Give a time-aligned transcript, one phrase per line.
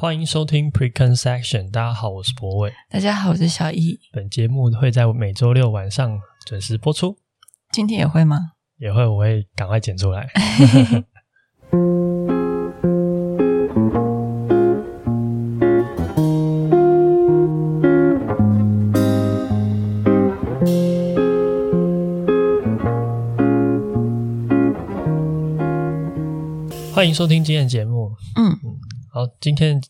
[0.00, 1.72] 欢迎收听 Preconception。
[1.72, 2.72] 大家好，我是博伟。
[2.88, 3.98] 大家好，我是小易。
[4.12, 7.16] 本节目会在每周六晚上准时播出。
[7.72, 8.52] 今天也会吗？
[8.78, 10.28] 也会，我会赶快剪出来。
[26.94, 28.12] 欢迎收听今天的节目。
[28.36, 28.57] 嗯嗯。
[29.18, 29.80] 好，今天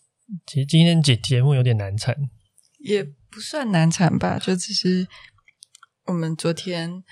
[0.46, 2.16] 其实今天节节目有点难产，
[2.78, 5.06] 也不算难产吧，就只是
[6.06, 7.04] 我们昨天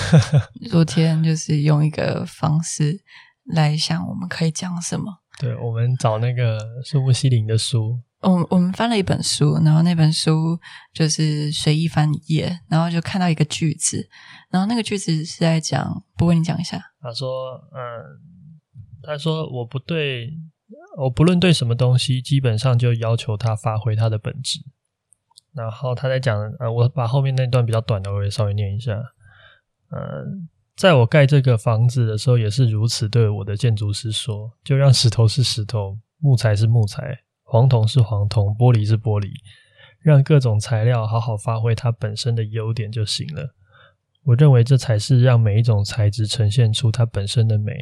[0.70, 3.04] 昨天就是用一个方式
[3.44, 5.18] 来想我们可以讲什么。
[5.38, 10.58] 对，我们找那个苏木西林的书，我我们翻了一本书，然后那本书
[10.94, 14.08] 就是随意翻一页，然后就看到一个句子，
[14.48, 16.82] 然后那个句子是在讲，不过你讲一下。
[17.02, 18.56] 他说：“嗯，
[19.02, 20.32] 他说我不对。”
[20.98, 24.60] 我不论对什么东西，基本上就要求它发挥它的本质。
[25.54, 28.94] 然后他在讲，呃，我把后面那段比较短的，我也稍微念一下。
[29.90, 30.24] 呃，
[30.76, 39.30] 在我盖这个房子的时候，也是如此对我的建筑师说：就让石头是石头，木材是木材，黄铜是黄铜，玻璃是玻璃，
[40.00, 43.54] 让各种材料好好发挥它本身的优点就行了。
[44.24, 47.72] 我认为这才是让每一种材质呈现出它本身的美。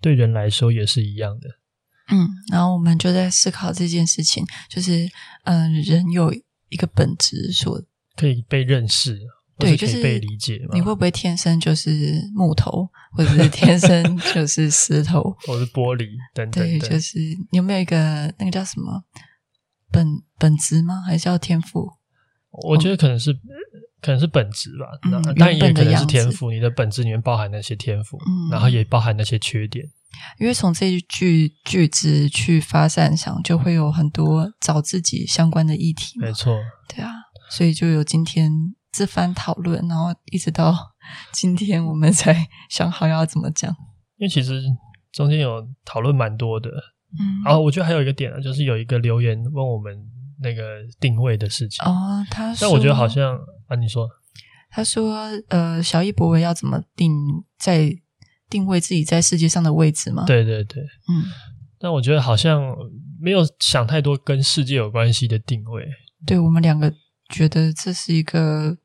[0.00, 1.48] 对人来说也是一样的。
[2.10, 5.08] 嗯，然后我们就在思考这件事情，就是，
[5.44, 6.32] 嗯、呃，人有
[6.70, 7.80] 一个本质所
[8.16, 9.18] 可以被认识，
[9.58, 10.70] 对，就是被理解嘛。
[10.72, 16.64] 你会不会天生就是木头，或者是天生 就是石头，或是玻璃等等？
[16.64, 17.18] 对，就是
[17.50, 19.04] 你有没有一个那个叫什么
[19.92, 20.06] 本
[20.38, 21.02] 本质吗？
[21.06, 21.88] 还是叫天赋？
[22.50, 23.36] 我觉得可能是、哦、
[24.00, 24.86] 可能是本质吧，
[25.36, 26.50] 那、也可能是天赋。
[26.50, 29.84] 你的本质里面包含那些天赋，嗯、然后也包含那些缺点。
[30.38, 36.18] 因为从这一句句子去发散想，就会有很多找自己相关的议题。
[36.18, 37.10] 没错，对啊，
[37.50, 38.50] 所以就有今天
[38.90, 40.74] 这番讨论，然后一直到
[41.32, 43.70] 今天我们才想好要怎么讲。
[44.16, 44.62] 因为其实
[45.12, 49.94] 中间有讨论蛮多的，嗯，然后我觉得还有一个点啊，就是有一个留言问我们
[50.42, 50.62] 那个
[50.98, 51.84] 定位的事情。
[51.86, 53.36] 哦，他说，但我觉得好像
[53.68, 54.08] 啊，你说，
[54.70, 57.12] 他说，呃，小易博维要怎么定
[57.58, 57.92] 在。
[58.48, 60.24] 定位自己在世界上的位置吗？
[60.26, 61.24] 对对对，嗯，
[61.78, 62.62] 但我觉得好像
[63.20, 65.86] 没有想太多跟世界有关系的定位。
[66.26, 66.92] 对，我们两个
[67.28, 68.76] 觉得这是一个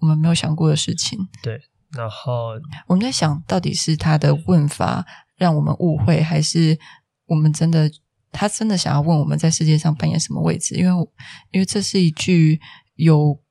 [0.00, 1.18] 我们没有想过的事情。
[1.42, 1.60] 对，
[1.96, 2.50] 然后
[2.86, 5.04] 我们在想到底是他的问法
[5.36, 6.78] 让我们误会，还是
[7.26, 7.90] 我们真的
[8.30, 10.74] 他真的想要问我们在世界上扮演什么位置？
[10.74, 11.08] 因为
[11.50, 12.60] 因为这是一句
[12.94, 13.41] 有。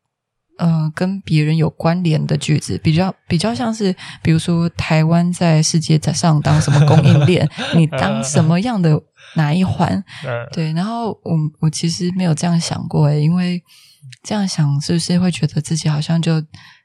[0.62, 9.02] 呃，跟别人有关联的句子，比较比较像是，比如说台湾在世界上当什么供应链， 你当什么样的
[9.36, 10.04] 哪一环？
[10.54, 13.60] 对，然后我我其实没有这样想过诶，因为
[14.24, 16.34] 这样想是不是会觉得自己好像就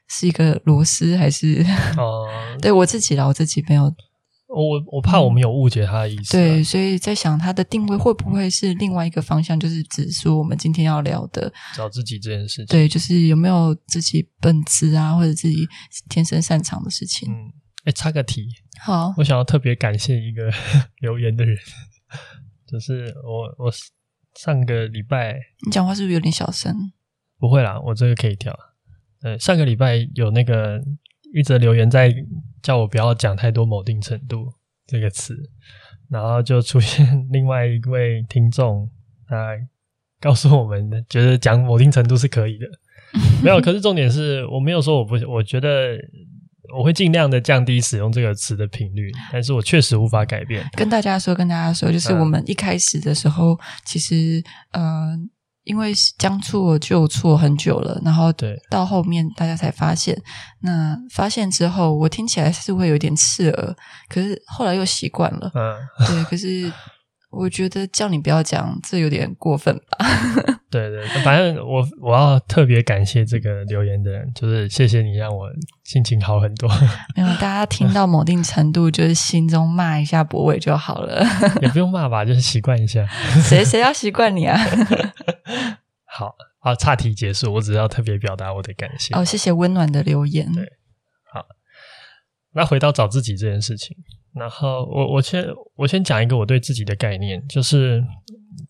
[0.07, 1.63] 是一个螺丝，还是？
[1.97, 2.25] 哦，
[2.59, 3.93] 对我自己啦，我自己没有。
[4.63, 15.67] 我我怕我们有误解他的意思，啊嗯，对，所以在想他的定位会不会是另外一个方向，就是指说我们今天要聊的找自己这件事情，对，就是有没有自己本质啊，或者自己
[16.09, 17.31] 天生擅长的事情。
[17.31, 17.53] 嗯，
[17.85, 18.47] 哎，插个题，
[18.81, 20.51] 好，我想要特别感谢一个
[21.01, 21.55] 留言的人，
[22.67, 23.71] 就是我我
[24.39, 25.33] 上个礼拜，
[25.65, 26.75] 你讲话是不是有点小声？
[27.37, 28.57] 不会啦，我这个可以调。
[29.21, 30.81] 呃，上个礼拜有那个。
[31.35, 32.09] 一则留言在
[32.61, 34.51] 叫我不要讲太多“某定程度”
[34.87, 35.35] 这个词，
[36.09, 38.89] 然后就出现另外一位听众，
[39.27, 39.55] 他
[40.19, 42.65] 告诉我们觉得讲“某定程度”是可以的，
[43.43, 43.61] 没有。
[43.61, 45.97] 可是重点是我没有说我不，我觉得
[46.77, 50.65] 我会尽量的降低使用这个词的频率，但是我确实无法改变。
[50.73, 55.17] 跟大家说，跟大家说，就是我们一开始的时候，其实呃。
[55.67, 58.33] 因为将错就错很久了，然后
[58.69, 60.17] 到后面大家才发现，
[60.61, 63.75] 那发现之后，我听起来是会有点刺耳，
[64.07, 65.51] 可是后来又习惯了。
[65.53, 65.75] 嗯，
[66.07, 66.71] 对，可是
[67.29, 70.05] 我觉得叫你不要讲，这有点过分吧？
[70.71, 75.49] 对对，反正我我要特别感谢这个留言的人，就是谢谢你让我
[75.83, 76.69] 心情好很多。
[77.15, 81.23] 没有，大家听到某定程度，就是心中骂一下博伟就好了，
[81.61, 83.05] 也不用骂吧，就是习惯一下。
[83.43, 84.57] 谁谁要习惯你啊？
[86.05, 89.13] 好，好，岔题结束，我只是要特别表达我的感谢。
[89.15, 90.51] 哦，谢谢温暖的留言。
[90.51, 90.63] 对，
[91.31, 91.45] 好，
[92.53, 93.95] 那回到找自己这件事情，
[94.33, 95.45] 然后我我先
[95.75, 98.03] 我先讲一个我对自己的概念，就是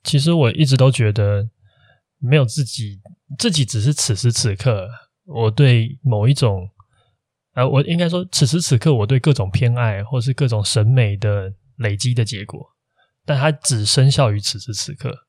[0.04, 1.48] 其实我一直都觉得。
[2.19, 3.00] 没有自己，
[3.38, 4.89] 自己只是此时此刻
[5.24, 6.68] 我对某一种，
[7.54, 12.59] 呃，我应该说此时此刻我对各种偏爱或是各种审美的累积的结果，
[13.24, 15.26] 但它只生效于此时此刻。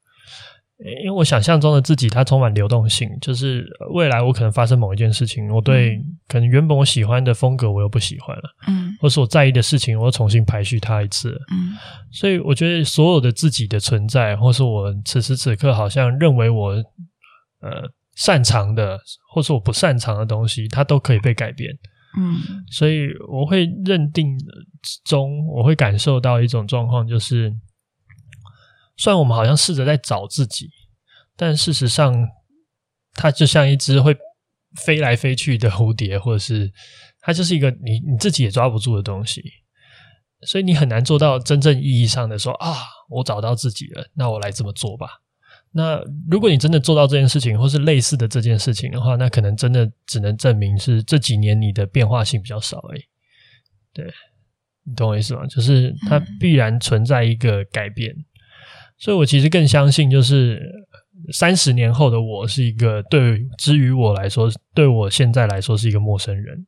[1.02, 11.72] 因为我想象中的自己，它充满流动性，就是未来我可能发生某一件事情，我对、嗯、可能原本我喜欢的风格我又不喜欢了，嗯，或是我在意的事情，我又重新排序它一次，嗯，
[12.12, 16.70] 所以我觉得所有的自己的存在，或是我此时此刻好像认为我
[17.60, 19.00] 呃擅长的，
[19.34, 21.76] 或是我不擅长的东西，它都可以被改变，
[22.16, 22.36] 嗯，
[22.70, 24.38] 所以我会认定
[25.04, 27.52] 中，我会感受到一种状况，就是。
[28.98, 30.68] 虽然我们好像试着在找自己，
[31.36, 32.28] 但事实上，
[33.14, 34.14] 它就像一只会
[34.76, 36.70] 飞来飞去的蝴蝶，或者是
[37.20, 39.42] 它就是一个你你自己也抓不住的东西，
[40.42, 42.76] 所以你很难做到真正意义上的说啊，
[43.08, 45.08] 我找到自己了，那我来这么做吧。
[45.70, 53.02] 那如果你真的做到这件事情，或是类似的这件事情的话，那可能真的只能证明是这几年你的变化性比较少而已。
[53.92, 54.10] 对，
[54.84, 55.46] 你懂我意思吗？
[55.46, 58.14] 就是它必然存在一个改变。
[58.98, 60.60] 所以，我其实更相信，就是
[61.32, 66.66] 三十年后的我是一个对之于我来说，对我现在来说是一个陌生人。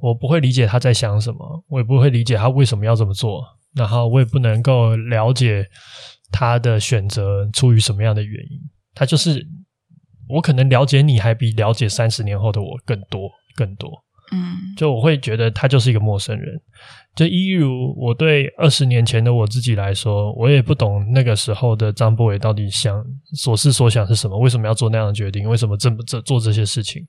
[0.00, 3.44] 我不会理解他在想什么，我也不会理解他为什么要这么做，
[3.74, 5.64] 然后我也不能够了解
[6.32, 8.58] 他的选择出于什么样的原因。
[8.94, 9.46] 他就是
[10.28, 13.90] 我可能了解你还比了解三十年后的我更多更多。
[14.32, 16.60] 嗯，就我会觉得他就是一个陌生人。
[17.14, 27.06] 就一如我对二十年前的我自己来说，我也不懂那个时候的张博伟到底想所思所想是什么，为什么要做那样的决定，为什么这么这做这些事情。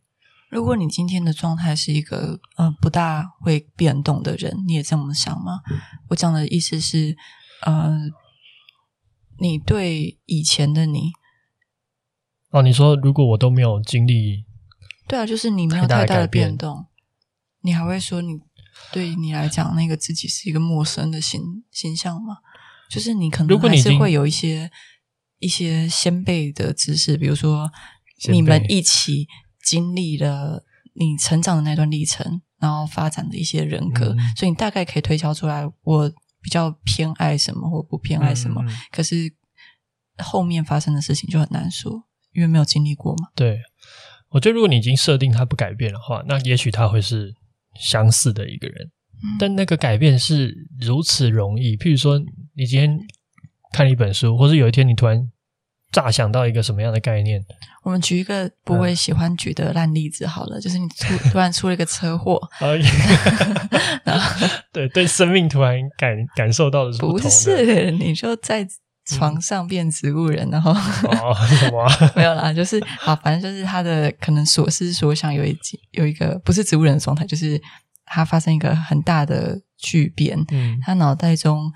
[0.49, 5.61] 如果你今天的状态是一个嗯、呃、不大会变动的人，你也这么想吗？
[6.09, 7.15] 我讲的意思是，
[7.65, 7.97] 呃，
[9.39, 11.11] 你对以前的你，
[12.51, 14.45] 哦，你说如果我都没有经历，
[15.07, 16.85] 对啊，就是你没有太大的变动，
[17.63, 18.39] 你还会说你。
[18.91, 22.37] 对你来讲，那个自己是一个陌生的形形象吗？
[22.89, 24.69] 就是你可能还是会有一些
[25.37, 27.71] 一些先辈的知识，比如说
[28.31, 29.27] 你们一起
[29.63, 30.63] 经历了
[30.95, 36.11] 你成长的那段历程，然后发展的一些人格，嗯、所以你大概可以推敲出来，我
[36.41, 38.59] 比较偏爱什么或不偏爱什么。
[38.67, 39.31] 嗯、可是
[40.17, 43.29] 后面发生的事情就很难说，因为没有经历过嘛。
[43.35, 43.59] 对，
[44.29, 47.35] 我觉得如果你已经设定它不改变的话，那也许它会是。
[47.79, 48.91] 相似的一个人，
[49.39, 51.75] 但那个改变是如此容易。
[51.77, 52.19] 譬如说，
[52.55, 52.99] 你今天
[53.71, 55.29] 看一本书，或是有一天你突然
[55.91, 57.43] 乍想到一个什么样的概念。
[57.83, 62.39] 我们举一个不会喜欢举的烂例子好了，嗯、就是你突突然出了一个车祸，
[64.71, 68.65] 对对，生命突然感感受到的是不，不是，你就在
[69.05, 71.85] 床上变植物人，嗯、然后哦什么？
[72.15, 75.57] 没有啦，就是好，反正就是他的可能所思所想有一
[75.91, 77.61] 有一个不是植物人的状态，就是
[78.05, 81.71] 他发生一个很大的巨变，嗯，他脑袋中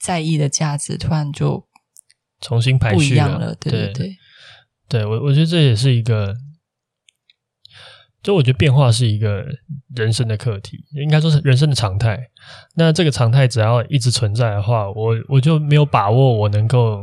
[0.00, 1.66] 在意的价值突然就
[2.40, 4.16] 重新排序了，对对，对，
[4.88, 6.36] 对我我觉得这也是一个。
[8.22, 9.44] 就我觉得变化是一个
[9.96, 12.18] 人生的课题，应该说是人生的常态。
[12.74, 17.02] 那这个常态只要一直存在的话，我我就没有把握我能够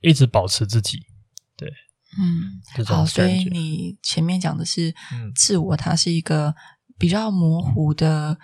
[0.00, 0.98] 一直保持自己。
[1.56, 1.68] 对，
[2.18, 4.92] 嗯，好，所以你前面讲的是
[5.36, 6.54] 自我，它是一个
[6.98, 8.36] 比较模糊的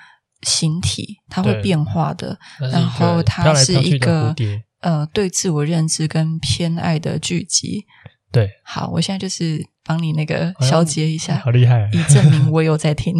[0.43, 4.33] 形体，它会变化的，然后它是一个
[4.81, 7.85] 呃对自我认知跟偏爱的聚集。
[8.31, 13.15] 对，好，我现在就是帮你那个消解一下，好厉害，以证明 我有在听。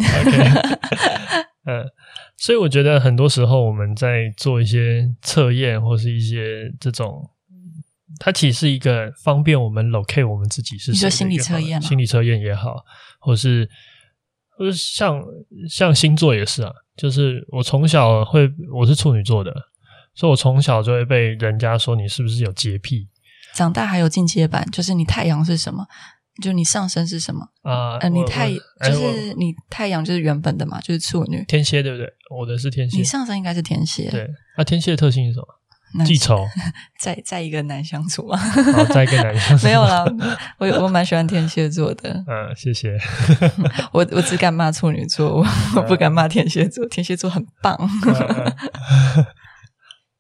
[1.65, 1.85] 嗯，
[2.37, 7.31] 所以我觉得很多时候我们在做一些测验或是一些这种，
[8.19, 12.85] 它其实是一个方便我们 locate 我们自己是谁的一个心理测验，心理测验也好，
[13.19, 13.69] 或是
[14.57, 15.21] 或是像
[15.69, 19.53] 像星座也是啊，就是我从小会我是处女座的，
[20.15, 23.09] 所以我从小就会被人家说你是不是有洁癖。
[23.55, 25.87] 长大还有进阶版，就是你太阳是什么？
[26.43, 27.47] 就你上身是什么？
[27.63, 32.07] 啊，呃，你太就是你太阳就是原本的嘛，就是处女天蝎，对不对？
[32.37, 34.11] 我的是天蝎，你上身应该是天蝎。
[34.11, 35.47] 对，那天蝎的特性是什么？
[36.05, 36.47] 记仇，
[37.01, 38.37] 再再一个难相处嘛。
[38.37, 39.65] 好，再一个难相处。
[39.65, 40.05] 没有啦，
[40.59, 42.11] 我我蛮喜欢天蝎座的。
[42.27, 42.99] 嗯，谢谢。
[43.93, 45.43] 我我只敢骂处女座，
[45.77, 46.85] 我不敢骂天蝎座。
[46.87, 47.79] 天蝎座很棒。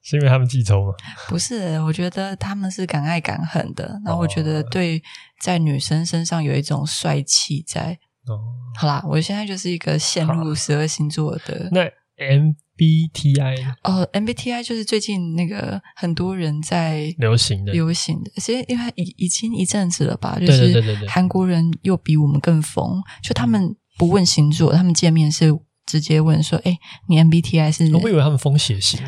[0.09, 0.93] 是因为他们记仇吗？
[1.29, 4.01] 不是，我觉得他们是敢爱敢恨的。
[4.05, 5.03] 然后我觉得对，
[5.41, 7.99] 在女生身上有一种帅气在。
[8.29, 8.39] 哦，
[8.79, 11.69] 好啦，我现在就是一个陷入十二星座的。
[11.73, 11.83] 那
[12.19, 18.31] MBTI 哦，MBTI 就是最近那个很多人在流行的，流行的。
[18.37, 25.53] 其实因为已已经一阵子了吧，就是韩国人又比我们更疯，就他们不问星座，他们见面是
[25.85, 29.01] 直接问说：“哎，你 MBTI 是？”我以为他们疯血型。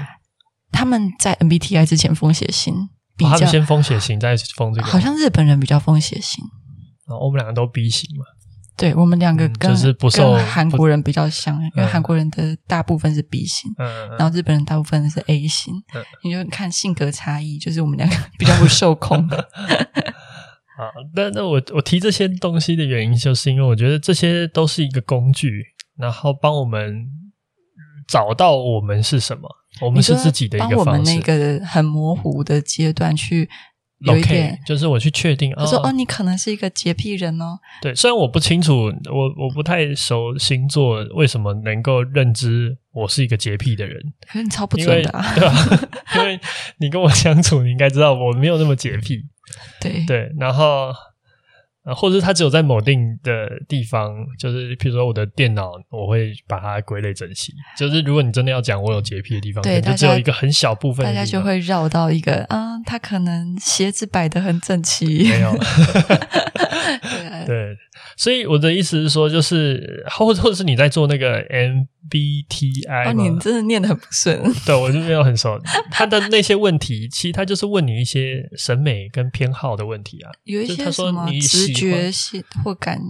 [0.70, 2.74] 他们在 MBTI 之前封写信，
[3.16, 4.86] 比较、哦、他们先封血型，再封这个。
[4.86, 6.44] 好像日本人比较封血型，
[7.06, 8.24] 然后我们两个都 B 型嘛。
[8.76, 19.26] 对，我们两个跟、嗯、就是不受跟韩国人比较像，嗯、因为韩国人的大部分是 B 型，嗯，然后日本人大部分是 A 型，嗯，你就看性格差异，就是我们两个比较不受控。
[20.78, 25.64] 啊，那那我我提这些东西的原因，就是因为我觉得这些都是一个工具，
[25.96, 27.08] 然后帮我们
[28.06, 29.48] 找到我们是什么，
[29.80, 30.84] 我们是自己的一个方式。
[30.84, 33.48] 帮我们那个很模糊的阶段去。
[34.02, 44.00] 有一点，okay, 就是我去确定，我说：“哦，你可能是一个洁癖人哦。”对，虽然我不清楚，我我不太熟星座，为什么能够认知我是一个洁癖的人？
[44.24, 45.52] 可是你超不准的啊，对吧？
[46.14, 46.38] 因为
[46.78, 49.24] 你跟我相处，你应该知道我没有那么洁癖。
[49.82, 50.92] 对对，然后。
[51.94, 57.52] 或者是它只有在某定的地方，就是比如说我的电脑，我会把它归类整齐。
[57.76, 65.52] 就是如果你真的要讲我有洁癖的地方，对，就只有一个很小部分，大家就会绕到一个啊，他可能鞋子摆得很整齐，没有，
[67.46, 67.78] 对， 对。
[68.18, 74.36] 所以我的意思是说，就是或者 或者是你在做那个 MBTI，哦，你真的念的很不顺。
[74.66, 75.56] 对，我就没有很熟。
[75.90, 80.32] 他的那些问题，其实他就是问你一些审美跟偏好的问题啊。
[80.42, 83.00] 有一些他说你直觉性或感。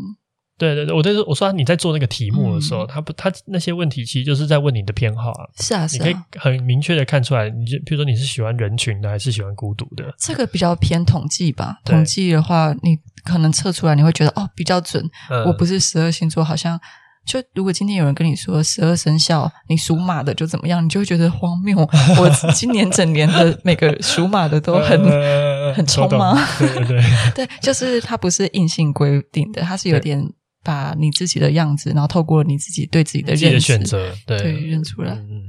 [0.59, 5.47] 对对对，我在说，我说你在做那个题目的时候，嗯、他不，他那些问题其实就是在问你的偏好啊。
[5.61, 10.13] 是啊，是啊，你可以很明确的看出来，你就比如说你是喜欢人群的，还是喜欢孤独的？
[10.19, 11.79] 这个比较偏统计吧。
[11.85, 15.09] 统计的话，你可能测出来，你会觉得哦，比较准。
[15.31, 16.77] 嗯、我不是十二星座，好像
[17.25, 21.79] 就如果今天有人跟你说十二生肖，你属马的就怎么样，你就会觉得荒谬。
[22.19, 26.37] 我今年整年的每个属马的都很、呃、很冲吗？
[26.59, 30.21] 对对对，对，就是它不是硬性规定的，它是有点。
[30.63, 35.15] 把你自己的样子，然后透过你自己对自己的认识选择，对，对认出来。
[35.15, 35.45] 嗯，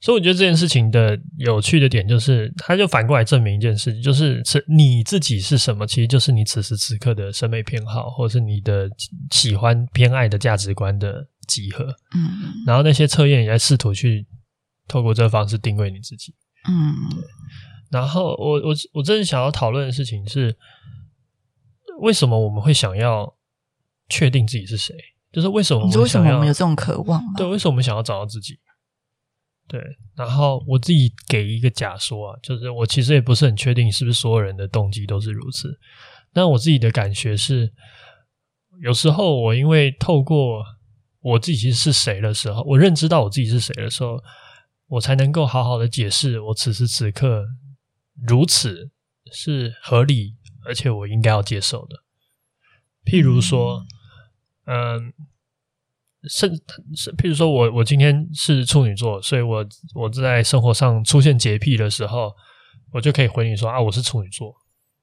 [0.00, 8.90] 所以我觉得这件事情的有趣的点就是，它就反过来证明一件事情，就是是你自己是什么，其实就是你此时此刻的审美偏好，或者是你的
[9.30, 11.84] 喜欢偏爱的价值观的集合。
[12.16, 14.26] 嗯，然后那些测验也在试图去
[14.88, 16.34] 透过这个方式定位你自己。
[16.68, 16.94] 嗯，
[17.90, 20.56] 然后我我我真的想要讨论的事情是，
[22.00, 23.34] 为什么我们会想要？
[24.10, 24.94] 确定自己是谁，
[25.32, 25.86] 就是为什么？
[25.86, 27.22] 你为什么我们有这种渴望？
[27.34, 28.58] 对，为什么我们想要找到自己？
[29.66, 29.80] 对，
[30.16, 35.78] 然后我自己给一个假说啊，就是我其实也不是很确定是不是所有人的动机都是如此。
[36.32, 37.72] 但我自己的感觉是，
[38.82, 40.64] 有时候我因为透过
[41.20, 44.20] 我自己是谁的时候，我认知到我自己是谁的时候，
[44.88, 47.46] 我才能够好好的解释我此时此刻
[48.26, 48.90] 如此
[49.32, 52.02] 是合理，而且我应该要接受的。
[53.04, 53.84] 譬如说，
[54.72, 55.12] 嗯，
[56.28, 56.48] 是
[56.94, 62.30] 是，譬如说我我今天是处女座，所以我我在生活上出现洁癖的时候，
[62.92, 64.54] 我就可以回你说啊，我是处女座。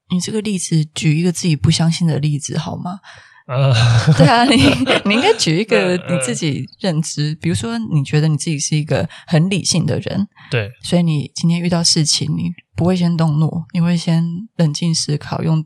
[0.09, 2.99] 你这个例子举一个自己不相信的例子好吗？
[3.47, 3.73] 啊，
[4.17, 4.55] 对啊，你
[5.05, 14.23] 你应该举一个你自己认知，比如说你觉得你自己是一个很理性的人，对，所以你今天遇到事情，你不会先动怒，你会先
[14.57, 15.65] 冷静思考，用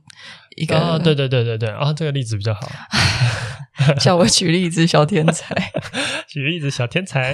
[0.57, 2.61] 一个，哦，对对对对对，啊，这个例子比较好，
[3.99, 5.55] 叫我举例子，小天才，
[6.27, 7.33] 举例子，小天才，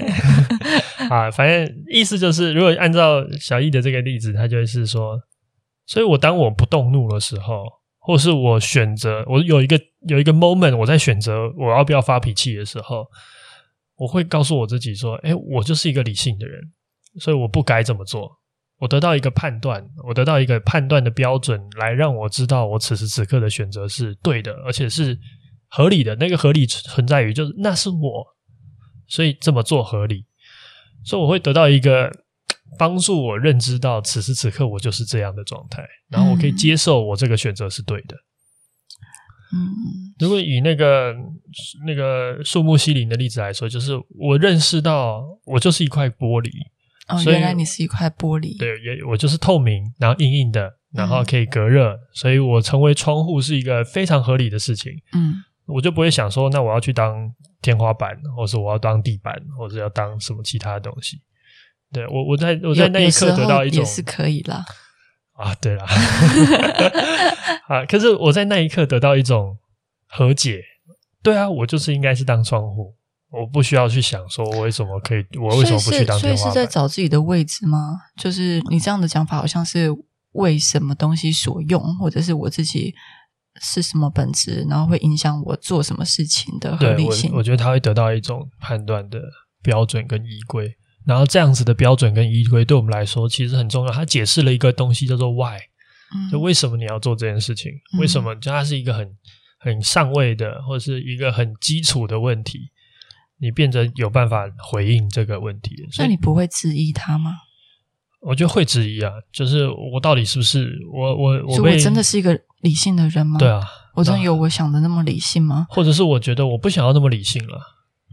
[1.09, 5.19] 啊，反正意思就是，如果按照小易的这个例子，他就是说，
[5.85, 7.63] 所以我当我不动怒的时候。
[7.99, 13.05] 或是我选择，我有一个有一个 moment，我在选择我要不要发脾气的时候，
[13.97, 16.61] 我会告诉我自己说：“哎，我就是一个理性的人，
[17.19, 18.36] 所以我不该这么做。”
[18.79, 25.17] 我得到一个判断，我得到一个判断的标准，来让我知道我此时此刻的选择是对的，而且是
[25.67, 26.15] 合理的。
[26.15, 28.25] 那个合理存在于就是那是我，
[29.07, 30.25] 所以这么做合理，
[31.03, 32.11] 所以我会得到一个。
[32.77, 38.15] 帮助我认知到此时此刻我就是这样的状态，然后我可以接受我这个选择是对的。
[39.53, 39.57] 嗯，
[40.19, 41.15] 如果以那个
[41.85, 46.51] 那个树木西林的例子来说，就是我认识到我就是一块玻璃。
[47.07, 48.57] 哦，原来你是一块玻璃。
[48.59, 54.91] 对，也我就是透明，然后硬硬的，然后可以隔热，嗯，所以我成为窗户是一个非常合理的事情。
[55.13, 55.35] 嗯，
[55.65, 61.21] 我就不会想说，那我要去当天花板，或是我要当地板，或者要当什么其他的东西。
[61.93, 64.65] 对我，我在我在那一刻得到一种也是可以啦。
[65.31, 65.85] 啊，对啦，
[67.69, 69.57] 啊，可是我在那一刻得到一种
[70.07, 70.61] 和解。
[71.23, 72.96] 对啊，我就是应该是当窗户，
[73.31, 76.37] 我不需要去想说我为什么可以，我为什么不去当天花板？
[76.37, 77.97] 所以是，在找自己的位置吗？
[78.21, 79.89] 就是你这样的讲法，好像是
[80.33, 82.93] 为什么东西所用，或者是我自己
[83.61, 87.31] 是什么本质，然后会影响我做什么事情的合理性。
[87.31, 89.19] 我，我觉得他会得到一种判断的
[89.61, 90.77] 标准跟依归。
[91.05, 95.57] 然后这样子的标准跟依归对我们来说其实很重要，他解释了一个东西叫做 why，
[96.13, 97.71] 嗯，就为什么你要做这件事情？
[97.93, 98.35] 嗯、为什么？
[98.35, 99.09] 就它是一个很
[99.59, 102.59] 很上位的，或者是一个很基础的问题，
[103.39, 105.75] 你变得有办法回应这个问题。
[105.91, 107.31] 所以那你不会质疑他吗？
[108.19, 113.37] 我觉得会质疑啊，就是我到底是不是我我我我真的是一个理性的人吗？
[113.37, 113.61] 对啊，
[113.93, 115.67] 我真的有我想的那么理性吗？
[115.69, 117.59] 或者是我觉得我不想要那么理性了，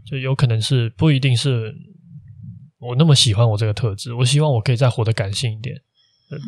[0.05, 1.75] 就有可能是不一定是
[2.79, 5.75] 我那么喜欢我这个特质，我希望我可以再活得感性一点，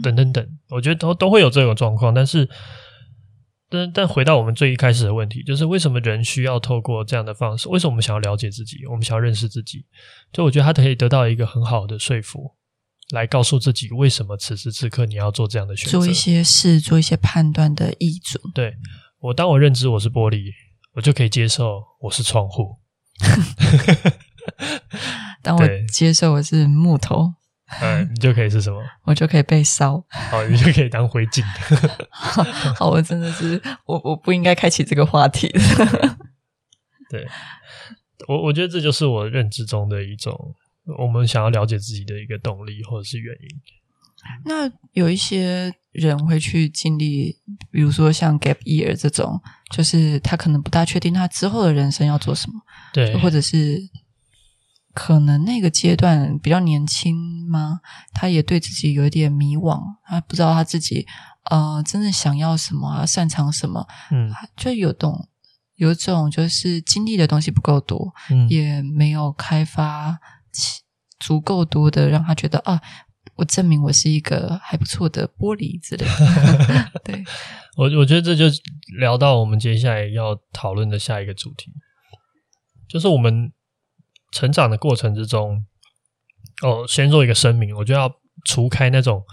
[0.03, 2.13] 等等等，我觉得都都会有这种状况。
[2.13, 2.47] 但是，
[3.69, 7.67] 但但回到我们最一开始的问题，就是为什么人需要透过这样的方式？
[7.69, 8.85] 为什么我们想要了解自己？
[8.87, 9.85] 我们想要认识自己？
[10.31, 12.55] 就我觉得他可以得到一个很好的说服。
[13.11, 18.43] 来告诉自己为什么此时此刻你要做这样的选择，做一些事，做一些判断的依准。
[18.53, 18.75] 对，
[19.19, 20.51] 我，当我认知我是玻璃，
[20.91, 22.79] 我就可以接受我是窗户。
[25.41, 27.35] 当我接受我是木头，
[27.81, 28.81] 嗯，你就可以是什么？
[29.03, 30.03] 我就可以被烧。
[30.09, 31.43] 好，你就可以当灰烬。
[32.09, 32.43] 好，
[32.75, 35.47] 好，我真的是我，我不应该开启这个话题。
[37.09, 37.25] 对，
[38.27, 40.55] 我我觉得这就是我认知中的一种。
[40.97, 43.49] 我们想要了解自己的一个动力或者是原因。
[44.45, 47.37] 那有一些人会去经历，
[47.69, 49.37] 比如说像 gap year 这种，
[49.69, 52.53] 就是他可能不大确定他之后的人生要做什么，
[52.93, 53.77] 对，或者是
[54.97, 57.81] 可能那个阶段比较年轻吗？
[58.15, 61.05] 他也对自己有一点迷惘，他不知道他自己
[61.51, 65.27] 呃真正想要什么啊，擅长什么，嗯，就有种
[65.75, 70.17] 有种就是经历的东西不够多，嗯，也没有开发。
[71.19, 72.81] 足够多的让他觉得啊，
[73.35, 76.91] 我证明我是一个还不错的玻璃之类的。
[77.03, 77.23] 对，
[77.75, 78.45] 我我觉得这就
[78.99, 81.71] 聊到我们接下来要讨论的下一个主题，
[82.87, 83.51] 就是我们
[84.31, 85.65] 成长的过程之中，
[86.63, 88.11] 哦，先做一个声明，我就要
[88.45, 89.23] 除开那种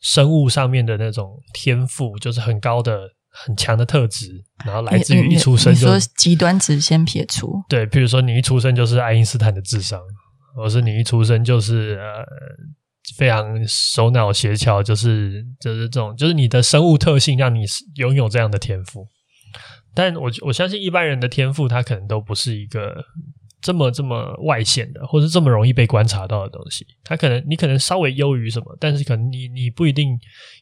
[0.00, 7.62] 生物上面的那种天赋，就是很高的、很强的特质，然后来自于一出生就说极端值先撇除。
[7.68, 10.00] 对，比如说你一出生就是爱因斯坦的智商。
[10.58, 12.24] 或是你一出生就是呃
[13.18, 19.06] 非常手脑协调，就是就是这种，就是你的生物特性让你拥有这样的天赋。
[19.94, 23.04] 但我我相信一般人的天赋，他可能都不是一个
[23.66, 26.86] 这么这么外显的，或是这么容易被观察到的东西。
[27.02, 30.16] 他可能你可能稍微优于什么，但是可能你你不一定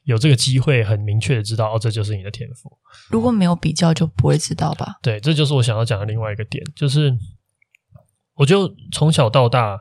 [0.05, 2.73] 有这个机会很明确的知道哦，这就是你的天赋。
[3.11, 4.97] 如果没有比较，就不会知道吧？
[5.03, 7.15] 对，这就是我想要讲的另外一个点，就是。
[8.37, 9.79] 我就从小到大，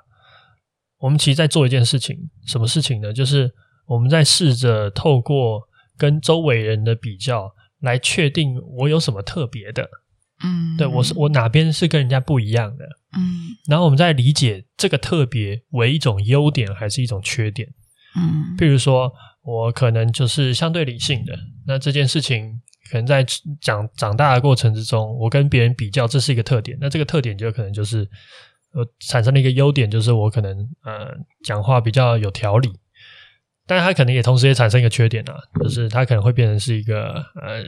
[0.99, 3.11] 我们其实在做一件事情，什么事情呢？
[3.11, 3.51] 就是
[3.87, 5.59] 我们在试着透过
[5.97, 9.89] 跟周围人的比较，来确定我有什么特别的。
[10.43, 12.85] 嗯，对，我是我哪边是跟人家不一样的。
[13.17, 17.67] 嗯，然后我们再理解这个特别为一种优点还是一种缺点。
[18.15, 19.11] 嗯，譬如说
[19.43, 23.25] 我可能就是相对理性的，那这件事情可能在
[23.61, 26.77] 长长大的过程之中，我跟别人比较，这是一个特点。
[26.81, 28.09] 那这个特点就可能就是。
[28.75, 30.51] 呃，产生了一个优点，就是我可能
[30.83, 32.71] 呃讲话比较有条理，
[33.67, 37.61] 但是它可能也同时也产生一个缺点啊，就是它可能会变成是一个呃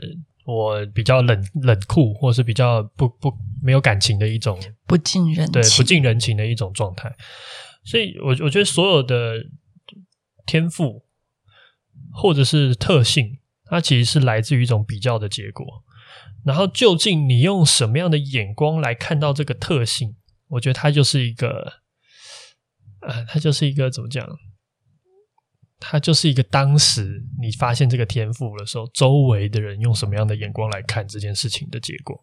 [0.46, 7.14] 我比较冷冷酷，或是比较不不没有感情的一种不近人情，对，不近人情的一种状态。
[7.84, 9.44] 所以我我觉得所有的
[10.46, 11.04] 天赋
[12.12, 15.66] 或者是特性，它其实是来自于一种比较的结果。
[16.44, 20.14] 然后究竟你用什么样的眼光来看到这个特性？
[20.48, 21.80] 我觉得它就是一个，
[23.00, 24.24] 呃，它就是一个怎么讲？
[25.78, 32.16] 他就是一个当时你发现这个天赋的时候，周围的人用什么样的眼光来看这件事情的结果。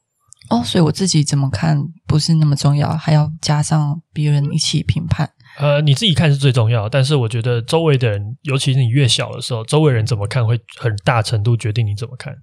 [0.49, 5.29] 哦，所以我自己怎么看不是那么重要，还要加上别人一起评判。
[5.57, 12.35] 呃，你自己看是最重要，但是我觉得周围的人，尤其是你越小的时候，周围人怎么看会很大程度决定你怎么看。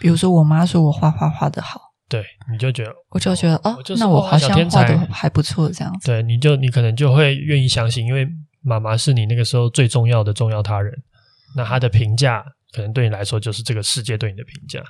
[0.00, 1.80] 比如说，我妈说我画画画得好。
[2.08, 6.06] 对，你就觉得，我就觉得哦，哦，那我好像画的还不错，这样子。
[6.06, 8.26] 对，你就你可能就会愿意相信，因为
[8.64, 10.92] 妈妈是你那个时候最重要的重要他人，
[11.54, 14.82] 那她的评价可能对你来说就是这个世界对你的评价。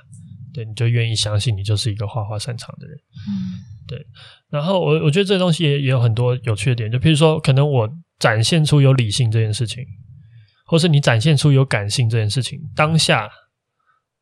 [0.53, 2.97] 对，你就愿意相信你就是一个画画擅长的人。
[3.27, 4.07] 嗯，对。
[4.49, 9.83] 然后我我觉得这东西也也有很多有趣的点，就譬如说，可能我展现出有理性这件事情，
[10.65, 13.29] 或是你展现出有感性这件事情，当下。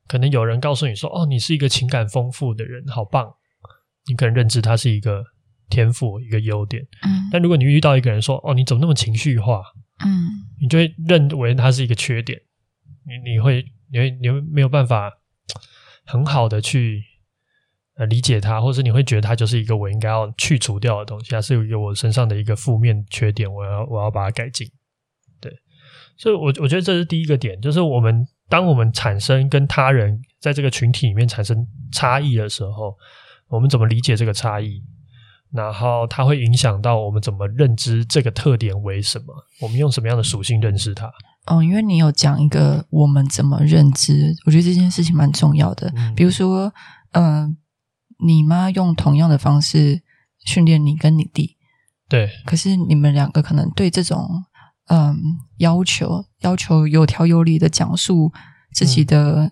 [0.06, 3.26] 可能有人告诉你说：“哦，你是一个情感丰富的人，好棒！”
[4.06, 5.24] 你可能认知他是一个
[5.74, 6.84] 天赋，一个优点。
[7.02, 7.30] 嗯。
[7.32, 9.64] 但如果你遇到一个人说：“哦，你怎么那么情绪化？”
[10.06, 10.30] 嗯，
[10.62, 12.40] 你就会认为他是一个缺点。
[13.06, 15.12] 你你会你会你会没有办法
[16.06, 17.04] 很好的去
[17.96, 24.68] 呃理解他，或者你会觉得他就是一个我应该要去除掉的东西，他是有一个我身上的一个负面缺点，我要我要把它改进。
[25.42, 25.52] 对，
[26.18, 28.28] 所以我我觉得这是第一个点，就是我们。
[28.50, 32.96] 当我们产生跟他人在这个群体里面产生差异的时候，
[33.48, 34.84] 我们怎么理解这个差异？
[35.54, 39.28] 然后它会影响到我们怎么认知这个特点为什么？
[39.62, 41.12] 我们用什么样的属性认识它？
[41.46, 45.92] 哦，因为你有讲一个我们怎么认知，我觉得这件事情蛮重要的。
[45.96, 46.74] 嗯、比如说，
[47.12, 47.56] 嗯、呃，
[48.26, 50.02] 你妈用同样的方式
[50.46, 51.58] 训练你跟你弟，
[52.10, 54.28] 对，可是你们两个可能对这种
[54.88, 55.16] 嗯、呃、
[55.58, 58.32] 要求要求有条有理的讲述
[58.74, 59.52] 自己的。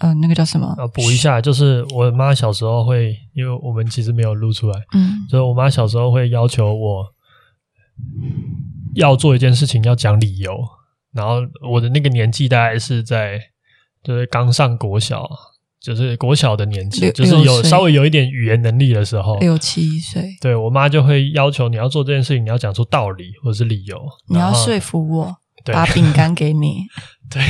[0.00, 0.74] 嗯呃，那个叫什么？
[0.78, 7.06] 呃，补一下，就是我妈小时候会，因为我们其实没有录出来，嗯，所以我妈小时候会要求我
[8.94, 10.56] 要做一件事情要讲理由，
[11.12, 13.40] 然后我的那个年纪大概是在
[14.02, 15.28] 就是刚上国小，
[15.80, 25.36] 就是国小的年纪，就是有稍微有一点语言能力的时候，六七岁，对，我妈就会要求你要做这件事情，你要讲出道理或者是理由，你要说服我。
[25.72, 26.84] 把饼干给你，
[27.30, 27.42] 对，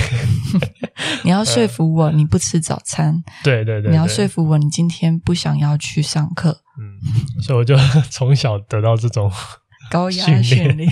[1.25, 7.77] 你要说服我你不吃早餐，对对对，你要说服我你今天不想要去上课，嗯，所以我就
[8.11, 9.31] 从小得到这种
[9.91, 10.91] 高压训练，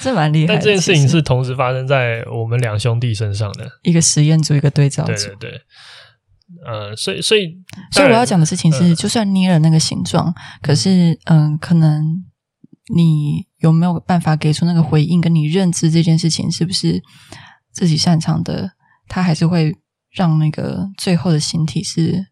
[0.00, 0.54] 这蛮厉害。
[0.54, 5.60] 但这件事情是同时发生在我们两兄弟身上的，一个实验组，一个对照组，对对对，
[6.66, 7.56] 呃，所以所以
[7.92, 12.24] 所以我要讲的事情是，就算捏了那个形状，可是嗯，可能。
[12.94, 15.20] 你有没有办法给出那个回应？
[15.20, 17.02] 跟你认知这件事情是不是
[17.72, 18.72] 自己擅长的？
[19.08, 19.76] 它还是会
[20.10, 22.28] 让那个最后的形体是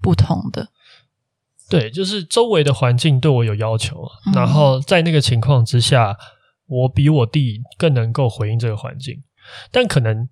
[0.00, 0.68] 不同的。
[1.68, 6.16] 对，就是周围的环境对我有要求，嗯、然后在那个情况之下，
[6.66, 9.22] 我比我弟更能够回应这个环境。
[9.72, 10.28] 但可能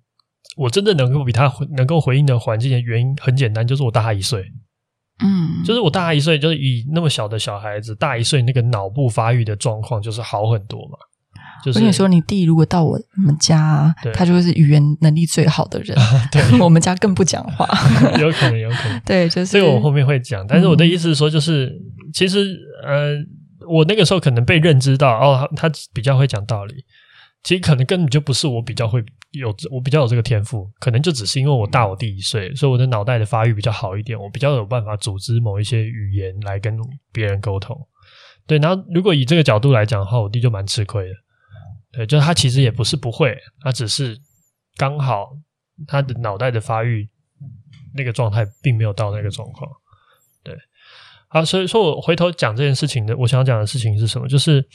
[0.57, 4.45] 我真的能够比他能够回应的环境的原因很简单，就是我大他一岁。
[5.19, 10.97] 嗯，就是我大他一岁，就是以那么小的小孩子大一岁，那个脑部发育的状况就是好很多嘛。
[11.63, 15.97] 就是我跟你说，你弟如果到我们家啊，他就会是语言能力最好的人。
[16.29, 17.65] 对，我们家更不讲话。
[18.19, 18.99] 有可能，有可能。
[19.05, 20.45] 对，就是这个我后面会讲。
[20.45, 23.13] 但是我的意思是说，就是、嗯、其实呃，
[23.65, 26.73] 我那个时候可能被认知到哦，他比较会讲道理。
[27.43, 36.79] 其实可能根本就不是我比较会有，我比较有这个天赋，可能就只是因为我大我弟一岁，所以我的脑袋的发育比较好一点，我比较有办法组织某一些语言来跟
[37.11, 37.77] 别人沟通。
[38.47, 41.13] 对，然后如果以这个角度来讲的话，我弟就蛮吃亏的。
[41.91, 44.17] 对，就是他其实也不是不会，他只是
[44.77, 45.31] 刚好
[45.85, 47.09] 他的脑袋的发育
[47.93, 49.69] 那个状态并没有到那个状况。
[50.43, 50.55] 对，
[51.27, 54.29] 好，所以说我回头讲这件事情的，我想讲的事情是什么？
[54.29, 54.65] 就是。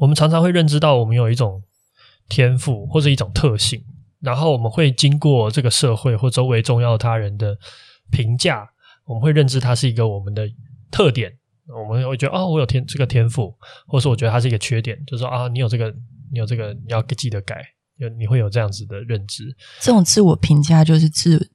[0.00, 1.62] 我们常常会认知到，我们有一种
[2.28, 3.82] 天赋或者一种特性，
[4.20, 7.56] 然后我们会经过这个社会或周围重要他人的
[8.10, 8.68] 评价，
[9.06, 10.48] 我们会认知它是一个我们的
[10.90, 11.32] 特点。
[11.66, 13.54] 我们会觉得，哦，我有天这个天赋，
[13.86, 15.90] 或者说我觉得它是一个缺点，就是说啊，你有这个，
[16.30, 17.64] 你有这个，你要记得改，
[17.96, 19.44] 有你会有这样子的认知。
[19.80, 21.50] 这种自我评价就是自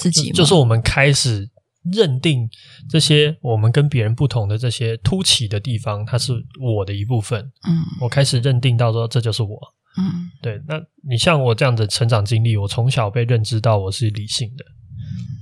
[0.00, 0.30] 自己？
[0.30, 1.48] 就，就是我们开始。
[1.92, 2.48] 认定
[2.88, 7.40] 这些我们跟别人不同的这些凸起的地方，它是我的一部分。
[7.66, 9.58] 嗯，我开始认定到说这就是我。
[9.98, 10.60] 嗯，对。
[10.66, 14.64] 那你像我这样的成长经历，我从小被认知到我是理性的。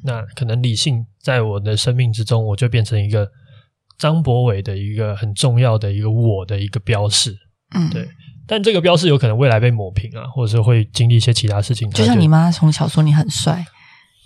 [0.04, 3.28] 那可能理性在我的生命之中，我就变成一个
[3.98, 7.37] 张博伟的一个很重要的一个我的一个标识。
[7.74, 8.09] 嗯，对。
[8.46, 11.90] 但这个标识有可能未来被抹平啊，或者是会经历一些其他事情。
[11.90, 13.64] 就像你妈从小说你很帅。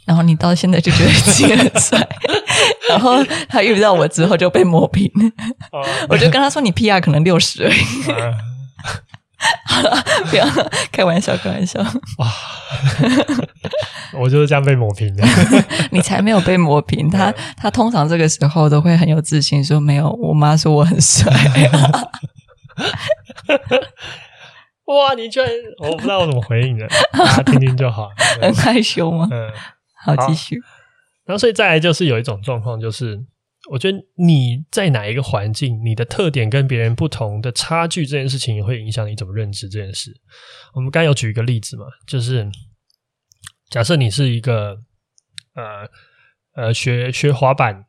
[0.08, 2.00] 然后你到现在就觉得自己很帅，
[2.88, 5.04] 然后他遇到我之后就被磨平。
[5.70, 7.76] 哦、我就跟他说：“你 PR 可能六十而已。
[8.08, 8.34] 嗯”
[9.68, 10.46] 好了，不要
[10.90, 11.78] 开玩笑，开玩笑。
[11.80, 12.32] 哇，
[14.18, 15.22] 我就是这样被磨平的。
[15.92, 21.30] 你才没有被磨平，他他通常这个时候都会很有自信，说：“没有，我妈说我很帅。
[24.86, 25.46] ”哇，你居然
[25.80, 28.08] 我不知道我怎么回应的，大家听听就好。
[28.40, 29.28] 很害羞吗？
[29.30, 29.50] 嗯。
[30.04, 30.56] 好，继续。
[31.24, 33.18] 然后，所以再来就是有一种状况，就是
[33.70, 40.10] 我觉得你在哪一个环境，你的特点跟别人不同的差距，这件事情也会影响你怎么认知这件事。
[40.74, 42.48] 我们刚有举一个例子嘛，就是
[43.68, 44.78] 假设你是一个
[45.54, 45.88] 呃
[46.54, 47.84] 呃学学滑板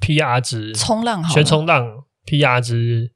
[0.00, 1.86] PR 值冲浪好，学冲浪
[2.26, 3.12] PR 值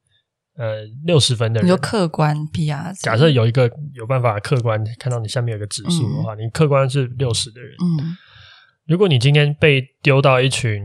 [0.57, 2.93] 呃六十分的人，你说客观 PR。
[3.01, 7.71] 假设有一个有办法客观看到你下面有个指数的话，嗯、你客观是六十的人。
[7.81, 8.17] 嗯。
[8.85, 10.81] 如果你今天被丢到一群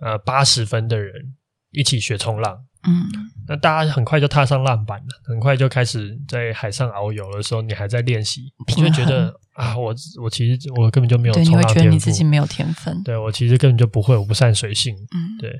[0.00, 1.34] 呃八十分的人
[1.72, 3.08] 一起学冲浪，嗯，
[3.48, 15.50] 那大家很快就踏上浪板了，很快就开始在海上遨游的时候，你还在练习，你就觉得啊，我我其实我根本就没有冲浪天赋，对，你会觉得你自己没有天分，对，我其实根本就不会，我不善水性，嗯，对。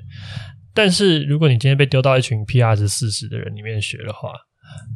[0.78, 4.30] 但是如果你今天被丢到一群 PR 值四十的人里面学的话，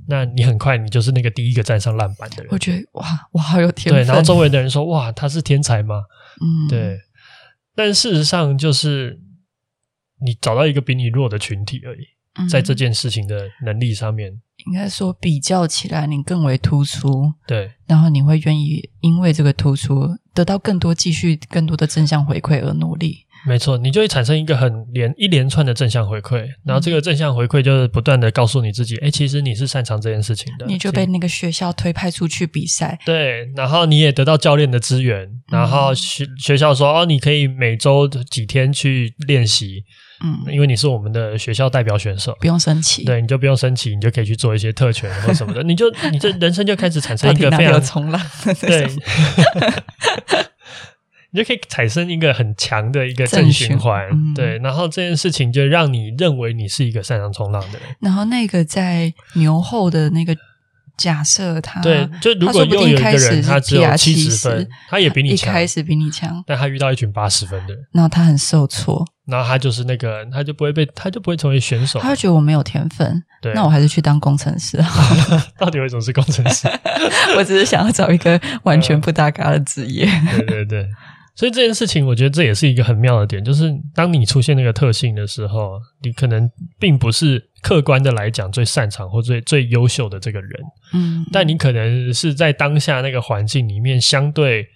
[0.07, 2.47] 那你很快你就是那个第一个站上烂板的人。
[2.53, 4.05] 我觉得哇，我好有天分。
[4.05, 6.03] 对，然后周围的人说哇，他是天才吗？
[6.41, 7.01] 嗯，对。
[7.75, 9.19] 但事实上就是
[10.25, 17.33] 你找到一个比你弱的群体而已，嗯、在这件事情的能力上面，应该说比较起来你更为突出。
[17.45, 23.27] 对，然后你会愿意因为这个突出得到更多继续更多的正向回馈而努力。
[23.45, 30.67] 没错，你就会产生一个很连一连串的正向回馈，然后这个正向回馈就是不断的告诉你自己，哎，其实你是擅长这件事情的。
[30.67, 39.83] 你就被那个学校推派出去比赛，对，然后你也得到教练的资源，然后学学校说哦，你可以每周几天去练习，
[40.25, 48.21] 嗯，因为你是我们的学校代表选手，不用升旗，对，你就不用升旗，你就可以去做一些特权或什么的，你就你这人生就开始产生一个非常冲浪，
[48.61, 48.89] 对。
[51.33, 57.89] 你就可以产生一个很强的一个正循环，嗯、对，然后这件事情就让你认为你是一个擅长冲浪的人。
[58.01, 60.37] 然后那个在牛后的那个
[60.99, 74.77] 假设他，他对，就如果又有一个人他只有七十分，他也比你强，一开始比你强，但他遇到一群八十分的人，然后他很受挫，然后他就是那个，他就不会被，他就不会成为选手，他就觉得我没有天分，对，那我还是去当工程师。
[75.59, 76.69] 到底为什么是工程师？
[77.39, 80.89] 我只是想要找一个完全不搭嘎的职业，对 对对。
[81.35, 90.51] 所以这件事情，我觉得这也是一个很妙的点，就是当你出现那个特性的时候，你可能并不是客观的来讲最擅长或最最优秀的这个人，
[90.95, 94.67] 嗯，但你可能是在当下那个环境里面相对。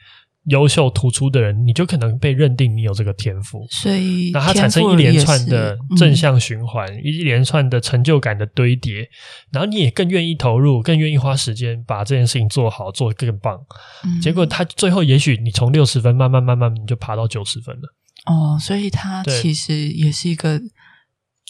[0.47, 9.09] 优秀突出的人，你就可能被认定你有这个天赋，所以那它产生一连串的正向循环，嗯、一连串的成就感的堆叠，
[9.53, 13.59] 然后你也更愿意投入，更愿意花时间把这件事情做好，做得更棒。
[14.05, 17.95] 嗯、结果他最后也许你从六十分慢慢慢慢你就爬到九十分了。
[18.27, 20.61] 哦，所以他其实也是一个。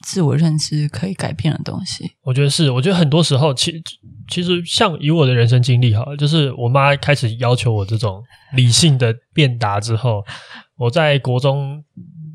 [0.04, 2.70] 自我认知可以改变的东西，我觉得是。
[2.70, 3.82] 我觉得很多时候，其
[4.28, 8.22] 其实像以我的人生经历哈，就是我妈开始要求我这种
[8.54, 10.22] 理性的辩答之后，
[10.76, 11.82] 我在国中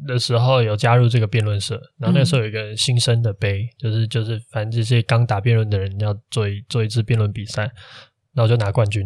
[0.07, 7.71] 的时候有加入这个辩论社，然后那时候有一个新生的杯，就是就是反正这些刚打辩论的人要做一做一次辩论比赛，
[8.33, 9.05] 然后就拿冠军。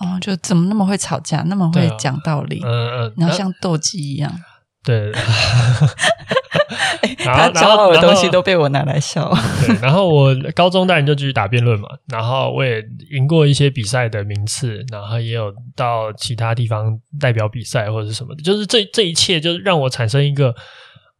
[0.00, 4.32] 哦，就怎么那么会吵架，那么会讲道理，嗯嗯，呃、然后像斗鸡一样，
[4.82, 5.12] 对。
[7.32, 9.32] 他骄傲的东西都被我拿来笑。
[9.66, 20.54] 对，然后我高中当然就继续打辩论嘛，然后我也赢过一些比赛的名次，然后也有到其他地方代表比赛或者是什么的，就是这这一切就是让我产生一个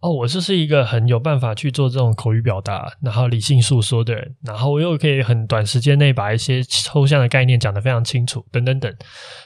[0.01, 8.95] 哦，我就是一个很有办法去做这种口语表达，然后理性诉说的人，然后我又可以很短时间内把一些抽象的概念讲得非常清楚，等等等。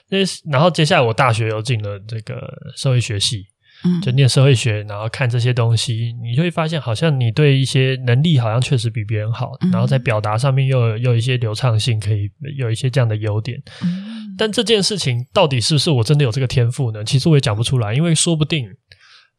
[0.09, 0.18] 那
[0.51, 3.47] 然后接下来我大学又进了这个社会学系。
[3.85, 13.57] 嗯，就念社会学，然后看这些东西，你就会发现，好像你对一些能力好像确实比别人好，嗯、然后在表达上面又有又有一些流畅性，可以有一些这样的优点。
[13.85, 17.05] 嗯、但这件事情到底是不是我真的有这个天赋呢？
[17.05, 18.69] 其实我也讲不出来，因为说不定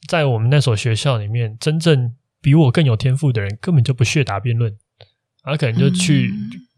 [0.07, 4.73] 在我们那所学校里面，真正比我更有天赋的人，根本就不屑打辩论，
[5.43, 6.33] 他可能就去、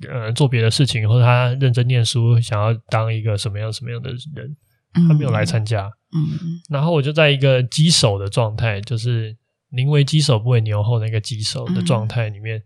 [0.10, 4.58] 嗯、呃做别的事情，或者他认真念书，想要当一个什么样什么样的人。
[4.94, 9.38] 他没有来参加，嗯，嗯，然后我就在一个鸡手的状态，就是
[9.70, 12.64] 宁为鸡手不为牛后那个鸡手的状态里面，嗯、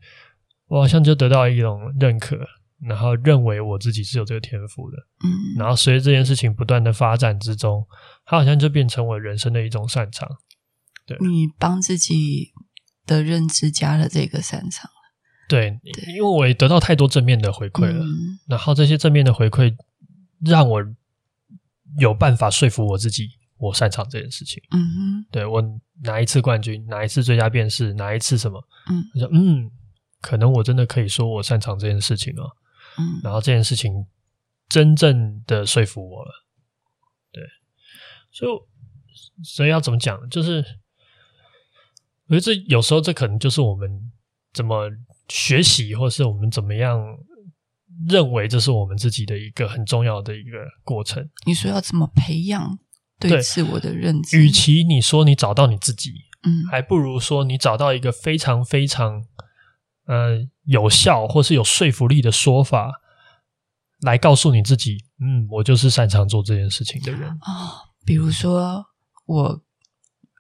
[0.70, 2.36] 我好像就得到一种认可，
[2.82, 7.86] 然后认为我自己是有这个天赋的，嗯，然后随着这件事情不断的发展之中，
[8.26, 10.28] 它好像就变成我人生的一种擅长。
[11.06, 12.54] 对，你帮自己
[13.06, 14.90] 的认知加了这个擅长，
[15.48, 19.76] 对，对，因为我也得到太多正面的回馈了，嗯、然后这些正面的回馈
[20.44, 20.84] 让我。
[22.00, 24.62] 有办法说服我自己，我擅长这件事情。
[24.72, 25.64] 嗯哼，对，我
[26.04, 28.62] 拿一次冠军，拿一次最佳辩士，拿一次什么？
[28.90, 29.72] 嗯，我说嗯，
[30.22, 32.58] 可能我真的可以说我擅长这件事情了。
[32.98, 34.06] 嗯，然后这件事情
[34.68, 36.32] 真正的说服我了。
[37.32, 37.44] 对，
[38.32, 40.30] 所以所以要怎么讲？
[40.30, 40.64] 就是
[42.28, 44.12] 我觉得这有时候这可能就是我们
[44.54, 44.90] 怎么
[45.30, 47.00] 学习，或是我们怎么样。
[48.08, 51.30] 认为这是我们自己的一个很重要的一个过程。
[51.46, 52.78] 你说要怎么培养
[53.20, 54.38] 对自我的认知？
[54.38, 56.12] 与其你说你找到你自己，
[56.44, 59.24] 嗯，还不如说你找到一个非常非常
[60.06, 62.92] 呃有效或是有说服力的说法，
[64.02, 67.30] 来告诉你自己，嗯，我就是擅长做这件事情的人。
[67.30, 68.86] 哦，比如说
[69.26, 69.64] 我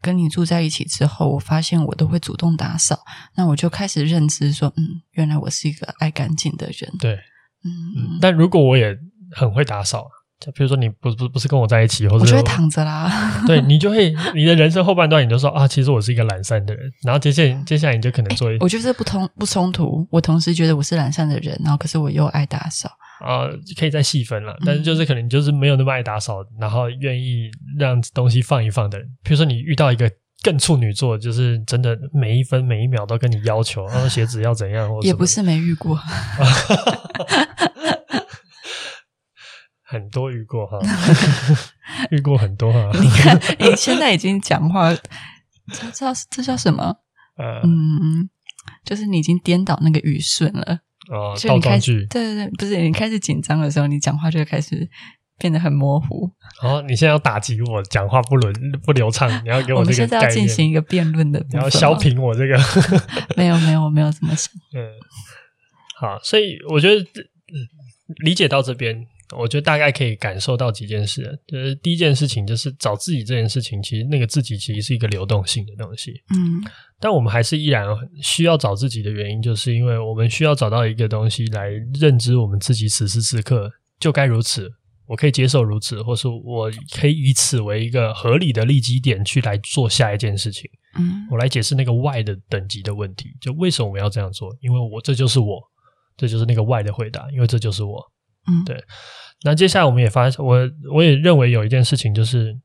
[0.01, 2.99] 跟你住在一起之后，我发现我都会主动打扫，
[3.35, 6.91] 那我就开始认知说，嗯，原来我是一个爱干净的人。
[6.99, 7.17] 对。
[7.65, 8.95] 嗯，但如果我也
[9.31, 10.07] 很会打扫，
[10.39, 13.09] 就比如说你不不不是跟我在一起，或者我就会躺着啦。
[13.47, 16.91] 对，你就会你的人生后半段，你就说啊，其实我是一个懒散的人。
[17.03, 20.07] 然后接下来接下来你就可能做一，我觉得这不通不冲突。
[20.11, 22.89] 我同时觉得我是懒散的人，然后可是我又爱打扫
[23.25, 23.47] 啊，
[23.79, 24.55] 可以再细分了。
[24.65, 27.49] 但是就是可能你就是没有那么爱打扫，然后愿意
[27.79, 29.07] 让东西放一放的人。
[29.23, 30.11] 比如说你遇到一个
[30.45, 35.99] 更处女座，就是真的每一分每一秒都跟你要求，然后鞋子要怎样，或也不是没遇过。
[39.81, 40.77] 很多遇过哈，
[42.11, 42.91] 遇过很多哈。
[43.01, 46.95] 你看，你现在已经讲话，这叫这叫什么？
[47.37, 48.29] 呃、嗯，
[48.83, 50.81] 就是你已经颠倒那个语顺了。
[51.09, 52.05] 哦，倒装句。
[52.07, 54.87] 对对对，不是你开始紧张的时候，你讲话就会开始
[55.37, 56.29] 变得很模糊。
[56.61, 60.07] 哦，你现在要打击我讲话不伦不流畅， 你要给我这个概念。
[60.07, 62.57] 我们现在要进行一个辩论的，你要削平我这个。
[63.35, 64.51] 没 有没有，我没有这么想。
[64.75, 64.89] 嗯，
[65.99, 67.05] 好，所以我觉得
[68.23, 69.05] 理解到这边。
[69.35, 76.61] 我觉得大概可以感受到几件事，就是第一件事情就是找自己这件事情，其实那个自己其实是一个流动性的东西，嗯，
[76.99, 77.87] 但我们还是依然
[78.21, 83.67] 需要找自己的原因，就是因为我们需要找到一个东西来认知我们自己此时此刻
[83.99, 84.71] 就该如此，
[85.07, 94.55] 我可以接受如此，或是我可以以此为一个合理的利基点去来做下一件事情，嗯，我来解释那个 why 的等级的问题，就为什么我们要这样做？
[94.61, 95.61] 因为我这就是我，
[96.17, 98.03] 这就是那个 why 的回答，因为这就是我。
[98.47, 98.83] 嗯，对。
[99.43, 100.57] 那接下来我们也发现，我
[100.93, 102.55] 我也认为有一件事情，就是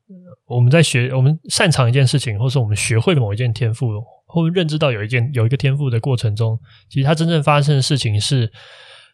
[0.45, 3.87] 我们在学，我们擅长一件事情，或是我们学会了某一件天赋，
[4.25, 6.57] 或认知到有一件有一个天赋的过程中，
[6.89, 8.51] 其实它真正发生的事情是，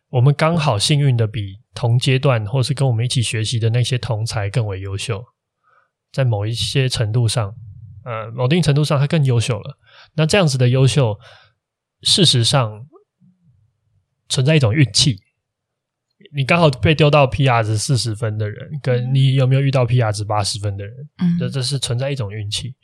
[0.09, 5.23] 我们刚好幸运的比同阶段或是跟我们一起学习的那些同才更为优秀，
[6.11, 7.53] 在某一些程度上，
[8.05, 9.77] 呃，某一定程度上，他更优秀了。
[10.15, 11.17] 那这样子的优秀，
[12.03, 12.87] 事实上
[14.29, 15.17] 存在一种运气。
[16.33, 22.75] 你刚好被丢到 PR 值四十分的人，跟你有没有遇到 PR 值八十分的人，嗯，这这是存在一种运气，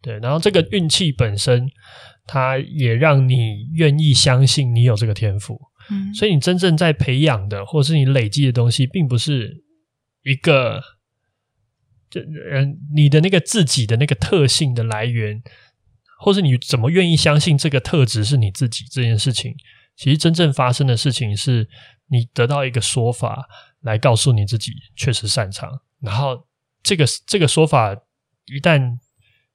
[0.00, 0.18] 对。
[0.20, 1.68] 然后这个运气本身，
[2.26, 5.60] 它也让你愿意相信你有这个天赋，
[6.14, 9.64] 所以你真正在培养的，或是你累积的东西，并不是
[10.22, 10.82] 一个，
[12.10, 15.42] 这嗯，你的那个自己的那个特性的来源，
[16.20, 19.54] 或是你怎么愿意相信这个特质是你自己这件事情，
[19.96, 21.68] 其实真正发生的事情是。
[22.08, 23.48] 你得到一个说法
[23.80, 25.68] 来告诉你自己确实擅长，
[25.98, 26.46] 然后
[26.80, 27.92] 这个这个说法
[28.44, 28.96] 一旦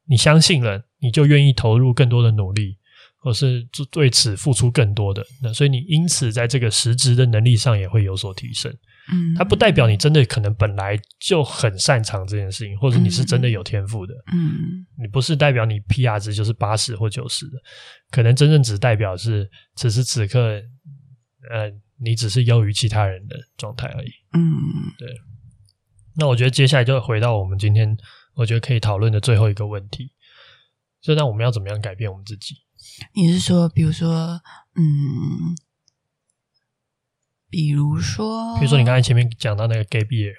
[0.06, 2.78] 你相信了，你就愿意投入更多的努力，
[3.22, 5.26] 或是对此付出更多的。
[5.42, 8.70] 那所以你因此在这个实质的能力上也会有所提升。
[9.12, 14.14] 嗯，它不代表你真的可能本来就很擅长这件事情，或者你是真的有天赋的。
[14.34, 17.54] 嗯，你不是代表你 PR 值就是八十或九十的，
[18.12, 20.62] 可能真正只代表是此时此刻，
[21.50, 21.72] 呃。
[22.04, 24.10] 你只是优于其他人的状态而已。
[24.34, 24.42] 嗯，
[24.98, 25.08] 对。
[26.16, 27.96] 那我觉得接下来就回到我们今天
[28.34, 30.12] 我觉得可以讨论的最后一个问题，
[31.00, 32.56] 就那我们要怎么样改变我们自己？
[33.14, 34.42] 你是说，比如说，
[34.76, 35.56] 嗯，
[37.50, 40.34] 比如说，比如说你刚才前面讲到那个 gap year。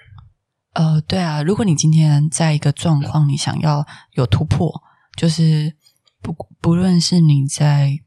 [0.73, 4.81] 呃，对啊，如果你今天在一个状况，你想要有突破，
[5.15, 5.75] 就是
[6.21, 7.99] 不不论是你在。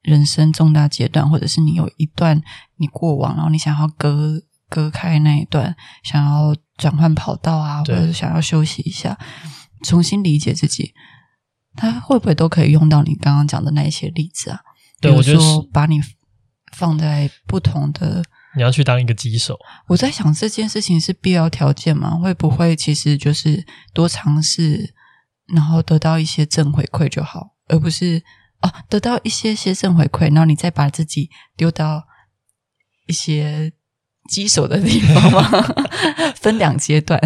[0.00, 2.40] 人生重大阶段，或者是你有一段
[2.76, 9.18] 你过往，然后你想要割割开那一段，想要转换跑道啊，或者是想要休息一下，
[9.82, 10.94] 重新理解自己，
[11.78, 14.60] 他会不会都可以用到你刚刚讲的那一些例子啊？
[15.00, 16.00] 对，我觉得说把你
[16.76, 18.22] 放在不同的，
[18.56, 19.58] 你要去当一个机手。
[19.86, 22.16] 我在想这件事情是必要条件吗？
[22.16, 23.64] 会不会其实就是
[23.94, 24.94] 多尝试，
[25.46, 28.22] 然后得到一些正回馈就好，而不是。
[28.60, 32.02] 哦，得到一些些正回馈，然后你再把自己丢到
[33.06, 33.72] 一些
[34.28, 35.48] 棘手的地方吗？
[36.34, 37.20] 分两阶段。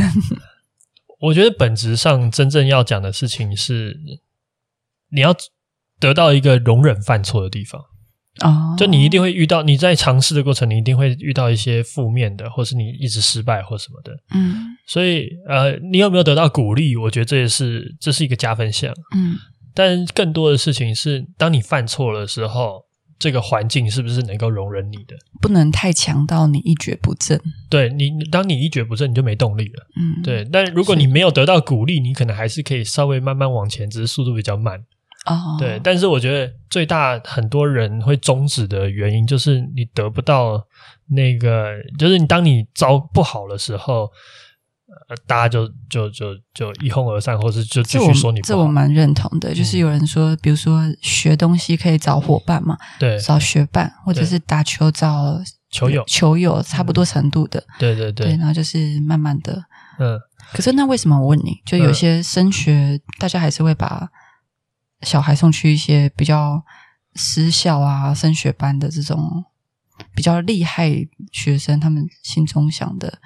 [1.20, 3.98] 我觉得本质上真正要讲的事情是，
[5.12, 5.34] 你要
[6.00, 7.80] 得到一个容忍犯错的地方。
[8.40, 14.12] 哦，就你一定会遇到，你在尝试的过程，你一定会遇到一些负面的，或是你一直失败或什么的。
[14.34, 16.96] 嗯，所以呃，你有没有得到鼓励？
[16.96, 18.90] 我觉得这也是这是一个加分项。
[19.14, 19.36] 嗯。
[19.74, 22.82] 但更多的事情是，当你犯错的时候，
[23.18, 25.16] 这个环境是不是能够容忍你的？
[25.40, 27.38] 不能太强到你一蹶不振。
[27.68, 29.86] 对你，当你一蹶不振，你就没动力了。
[30.00, 30.42] 嗯，对。
[30.50, 34.82] 但如果你没有得到鼓励，你可能还是可以稍微慢慢往前，只是速度比较慢。
[35.26, 35.80] 哦，对。
[35.82, 40.66] 但是我觉得最大很多人会终止的原因，就是你得不到
[41.10, 44.10] 那个，就是你当你招不好的时候。
[45.08, 48.48] 呃，大家就就就就一哄而散，或是就继续说你不好。
[48.48, 59.64] 这我蛮认同的，就是有人说，比如说学东西可以找伙伴嘛，对，找学伴，或者是打球找球友，球友差不多程度的，嗯、对对对，对，然后就是慢慢的，
[59.98, 60.20] 嗯。
[60.52, 64.06] 可是那为什么我问你，就有些升学，嗯、大家还是会把
[65.02, 66.64] 小孩送去一些比较
[67.14, 69.44] 私校啊、升学班的这种
[70.14, 70.90] 比较厉害
[71.30, 73.18] 学生，他们心中想的，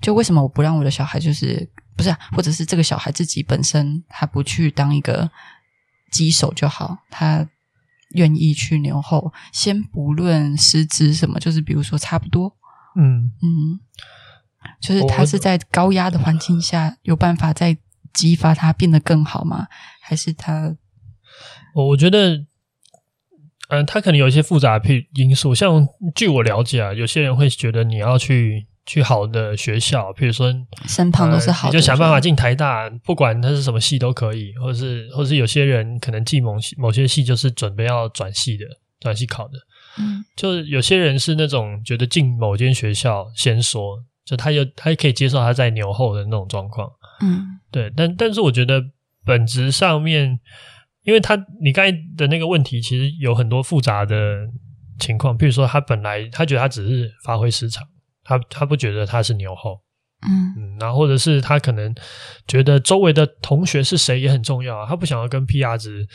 [0.00, 5.30] 就为什么我不让我的小孩，就是不是、啊，或者是这个小孩自己本身他不去当一个
[6.10, 7.48] 机手就好，他
[8.10, 12.56] 愿意去留后，先不论师资什么，就是比如说差不多，
[12.96, 13.80] 嗯嗯。
[14.78, 17.78] 就是他是在高压的环境下有办法再
[18.12, 19.66] 激发他变得更好吗？
[20.10, 20.76] 还是他？
[21.72, 22.44] 我我觉得，
[23.68, 25.54] 嗯，他可能有一些复杂的因素。
[25.54, 25.86] 像
[26.16, 30.52] 据我了解啊，有些人会觉得你要去去好的学校，比如说
[30.88, 38.64] 身旁都是好的，呃，你就想办法进台大，不管他是什么系都可以，或是或是有些人可能进某某些系就是准备要转系的，
[38.98, 39.52] 转系考的。
[39.96, 44.02] 嗯，就是有些人是那种觉得进某间学校先说。
[44.22, 46.88] 就他有，他也可以接受他在牛后的那种状况，
[47.20, 48.80] 嗯，对，但但是我觉得
[49.24, 50.38] 本质上面，
[51.02, 54.46] 因为他你刚才的那个问题其实有很多复杂的
[54.98, 57.86] 情况，比如说他本来他觉得他只是发挥失常，
[58.24, 59.80] 他他不觉得他是牛后，
[60.28, 61.94] 嗯嗯，然后或者是他可能
[62.46, 66.06] 觉得周围的同学是谁也很重要啊，他不想要跟 PR 值。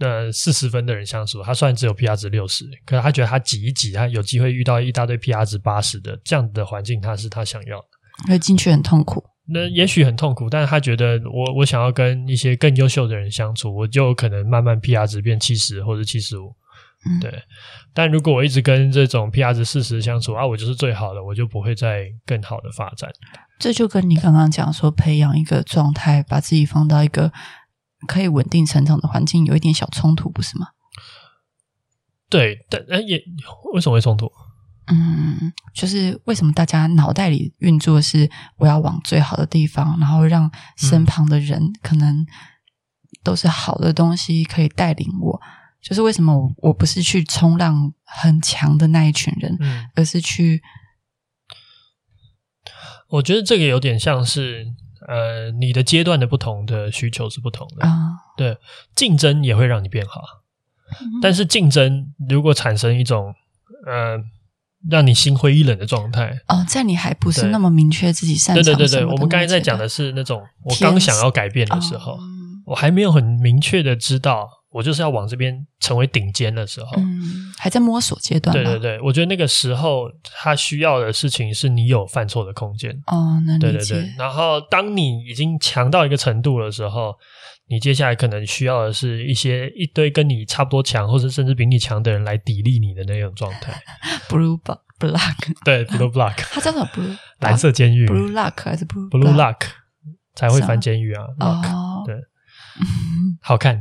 [0.00, 7.86] 的四十分的人相处，他虽然只有 PR 值六十，可是他觉得他挤一挤，他有机会遇到一大堆 PR 值八十的这样的环境，他是他想要的。
[8.26, 9.22] 因为进去很痛苦，
[9.52, 16.54] 那也许很痛苦，但是他觉得我我想要跟一些更优秀的人相处，我就可能慢慢 PR 值变七十或者七十五。
[17.06, 17.42] 嗯，对。
[17.92, 23.10] 但如果我一直跟这种 PR 值四十相处啊，我就是最好的，我就不会再更好的发展。
[23.58, 27.32] 这就跟你刚刚讲说，培养一个状态，把自己放到一个。
[28.08, 30.68] 可以稳定成长的环境有一点小冲突，不是吗？
[32.30, 33.22] 对，但也
[33.74, 34.32] 为什么会冲突？
[34.90, 42.26] 嗯，就是为什么大家脑袋里运作是我要往最好的地方，然后让身旁的人可能
[43.22, 45.40] 都是好的东西可以带领我。
[45.80, 50.60] 就是为什么我我不是去冲浪很强的那一群人，嗯，而是去？
[53.08, 54.66] 我觉得这个有点像是。
[55.08, 57.90] 呃，你的阶段的不同的需求是不同的，啊、
[58.36, 58.58] 对，
[58.94, 60.20] 竞争也会让你变好，
[61.00, 63.34] 嗯、但是竞争如果产生一种
[63.86, 64.18] 呃
[64.88, 74.48] 让你心灰意冷的状态，哦，在你还不是那么明确自己擅长对对对对，我们刚才在讲的是那种我刚想要改变的时候，嗯、我还没有很明确的知道。
[74.72, 78.54] 我就是要往这边成为顶尖的时候，嗯，还在摸索阶段。
[78.54, 82.92] 对对对，我觉得那个时候他需要的事情是你有犯错的空间。
[83.08, 83.58] 哦，那。
[83.58, 84.08] 对对对。
[84.16, 87.12] 然后，当你已经强到一个程度的时候，
[87.70, 93.80] 你接下来可能需要的是一些一堆跟你差不多强，或者甚至比你强的人来砥砺你的那种状态。
[94.28, 94.60] Blue
[94.98, 95.30] Block，
[95.64, 98.08] 对，Blue Block， 它叫什么？Blue 蓝色监狱。
[98.08, 99.60] Blue Lock 还是 Blue Blue Lock
[100.34, 102.16] 才会翻监狱啊？Lock，哦，对。
[103.40, 103.80] 好看，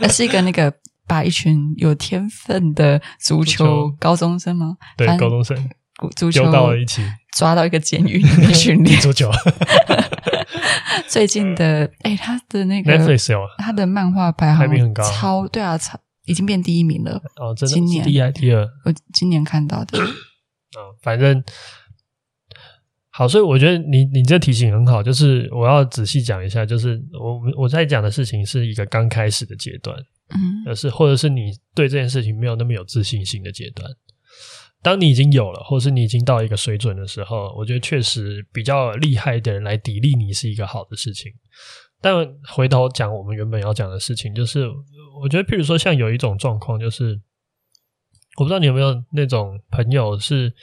[0.00, 0.72] 那是一个那个
[1.06, 4.76] 把一群有天分的足球高中生吗？
[4.96, 5.56] 对，高中生
[6.16, 7.02] 足球丢到了一起，
[7.36, 9.30] 抓到一个监狱里面训练足球。
[11.08, 17.20] 最近的哎，他的那个 Netflix 有他的漫画排行排名很高，超对啊，超已经变第一名了。
[17.36, 18.62] 哦，真的，今年第一还第二？
[18.84, 19.98] 我今年看到的。
[19.98, 21.42] 嗯， 反正。
[23.08, 29.96] 好，所以我觉得你你这提醒很好，就是我要仔细讲一下，就是我我在讲的事情是一个刚开始的阶段，
[30.34, 33.90] 嗯，而是或者是你对这件事情没有那么有自信心的阶段。
[34.86, 41.32] 当你已经有了，或是你已经到一个水准的时候，我觉得确实比较厉害的人来砥砺你是一个好的事情。
[42.00, 42.14] 但
[42.54, 44.68] 回头讲我们原本要讲的事情，就是
[45.20, 47.20] 我觉得，譬如说像有一种状况，就是
[48.38, 50.54] 我不知道你有没有那种朋友是。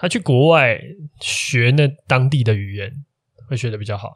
[0.00, 0.80] 他去国外
[1.20, 3.04] 学那当地的语言，
[3.48, 4.12] 会学的比较好。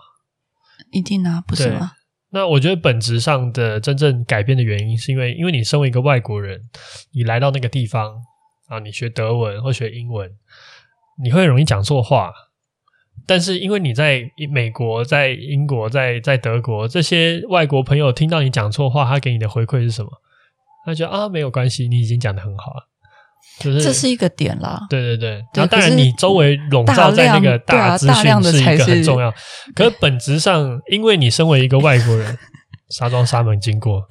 [0.93, 1.91] 一定啊，不是吗？
[2.31, 6.61] 那我觉得本质上的真正改变的原因，是因为因为你身为一个外国人，
[7.13, 8.15] 你来到那个地方
[8.73, 10.31] 啊，你学德文或学英文，
[11.23, 12.33] 你会容易讲错话。
[13.27, 20.11] 但是因为你在美国、在英国、在在德国，这些外国朋友听到你讲错话，他给你的回馈是什么？
[20.87, 22.89] 他觉得啊，没有关系，你已经讲的很好了。
[23.59, 25.45] 就是这是一个点啦，对对对。
[25.53, 29.29] 然后当然，你周围笼罩在那个大资讯是一个很重要。
[29.29, 32.39] 啊、是可是本质上，因为你身为一个外国人，
[32.89, 34.09] 沙庄沙门经过，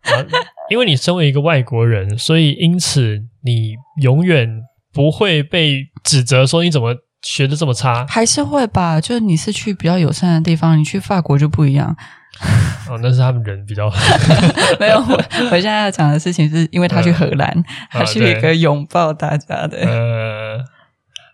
[0.68, 4.60] 因为你身为一个外国人，所以因此你永远
[4.92, 9.00] 不会被指责说你怎么学的这么差，还是会吧？
[9.00, 11.96] 就是你是去比较友善的地方，你去法国就不一样。
[12.90, 13.90] 哦，那是他们人比较
[14.78, 14.98] 没有。
[14.98, 15.14] 我
[15.50, 17.48] 我现在要讲的事情是因为他去荷兰，
[17.92, 19.78] 呃、他是一个拥抱大家的。
[19.78, 20.64] 呃，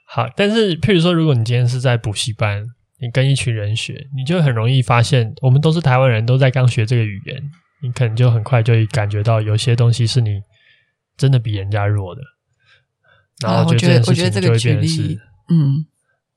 [0.06, 2.64] 好，但是譬如说，如果你今天是在补习班，
[3.00, 7.42] 你跟一群人学，你就很容易发现，我们都是台湾人，都在刚学这个语言，
[7.82, 10.40] 你可能就很快就会感觉到有些东西是你
[11.16, 12.22] 真的比人家弱的。
[13.40, 15.86] 然后我觉得，我觉得这个举例，嗯。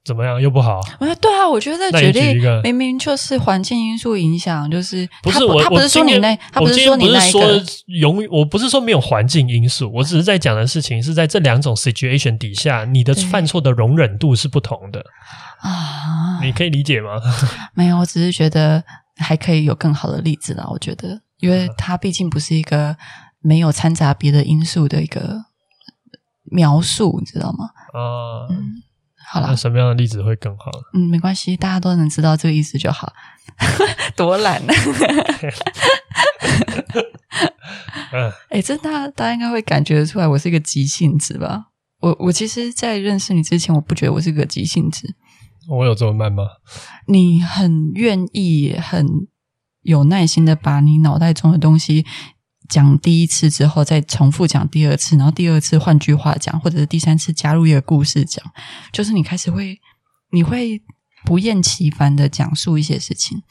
[0.05, 0.39] 怎么样？
[0.39, 0.79] 又不好？
[1.19, 15.03] 对啊，我觉得这举例明明就是环境因素影响，就是不是我，他不是说你那，他不是说你那个永，我不是说没有环境因素，我只是在讲的事情是在这两种 situation 底下，你的犯错的容忍度是不同的
[15.61, 17.19] 啊，你可以理解吗？
[17.73, 18.83] 没有，我只是觉得
[19.17, 20.67] 还可以有更好的例子啦。
[20.69, 22.95] 我觉得，因为它毕竟不是一个
[23.45, 25.45] 没有掺杂别的因素的一个
[26.45, 27.69] 描述，你知道吗？
[27.93, 28.47] 啊。
[28.49, 28.81] 嗯
[29.27, 30.69] 好了，那什么样的例子会更好？
[30.93, 33.11] 嗯，没关系，大家都能知道这个意思就好。
[34.15, 34.73] 多懒呢？
[38.13, 41.69] 嗯， 哎，这大家大家应该会感觉得出来，我是一个急性子吧？
[42.01, 45.15] 我我其实，在认识你之前，我不觉得我是个急性子。
[45.67, 46.43] 我有这么慢吗？
[47.07, 49.07] 你很愿意、很
[49.81, 52.05] 有耐心的把你脑袋中的东西。
[52.69, 58.43] 讲第一次之后，再重复讲第二次，然后第二次换句话讲，或者是第三次加入一个故事讲，
[58.91, 59.79] 就是你开始会，
[60.31, 60.81] 你会
[61.25, 63.41] 不厌其烦的讲述一些事情，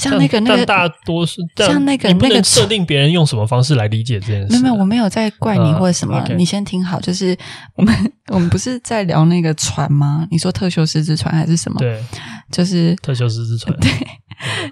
[0.00, 7.36] 像那个那个大多数像那个那个设定别人用什么方式来理解这件事，没有没有，我没有在怪你或者什么，啊 okay、你先听好，就是
[7.76, 10.26] 我们 我们不是在聊那个船吗？
[10.30, 11.78] 你说特修斯之船还是什么？
[11.78, 12.02] 对，
[12.50, 13.90] 就是特修斯之船， 对。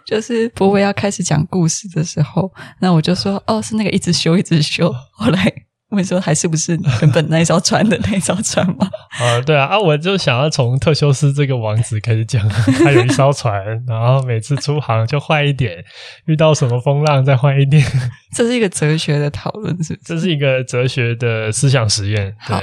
[0.07, 2.51] 就是波波要开始讲故事的时候，
[2.81, 4.91] 那我就说哦，是那个一直修一直修。
[5.13, 5.53] 后来
[5.91, 8.89] 问说还是不是原本那艘船的那艘船吗？
[9.19, 12.47] 啊，对啊，啊，我就想要从特修斯这个王子开始讲，
[12.85, 15.83] 他有一艘船，然后每次出航就坏一点，
[16.27, 17.83] 遇到什么风浪再坏一点。
[18.37, 20.01] 这是一个哲学的讨论，是不是？
[20.05, 22.35] 这是一个哲学的思想实验。
[22.39, 22.63] 好，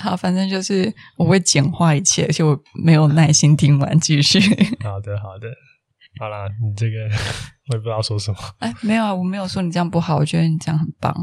[0.00, 4.40] 好，反正就是我会简化一切，而且我没有耐心听完，继续。
[4.82, 5.48] 好的，好的。
[6.18, 6.96] 好啦，你这个
[7.68, 8.38] 我也不知道说什么。
[8.58, 11.14] 哎，没有啊，我没有说你这样不好，我觉得你这样很棒。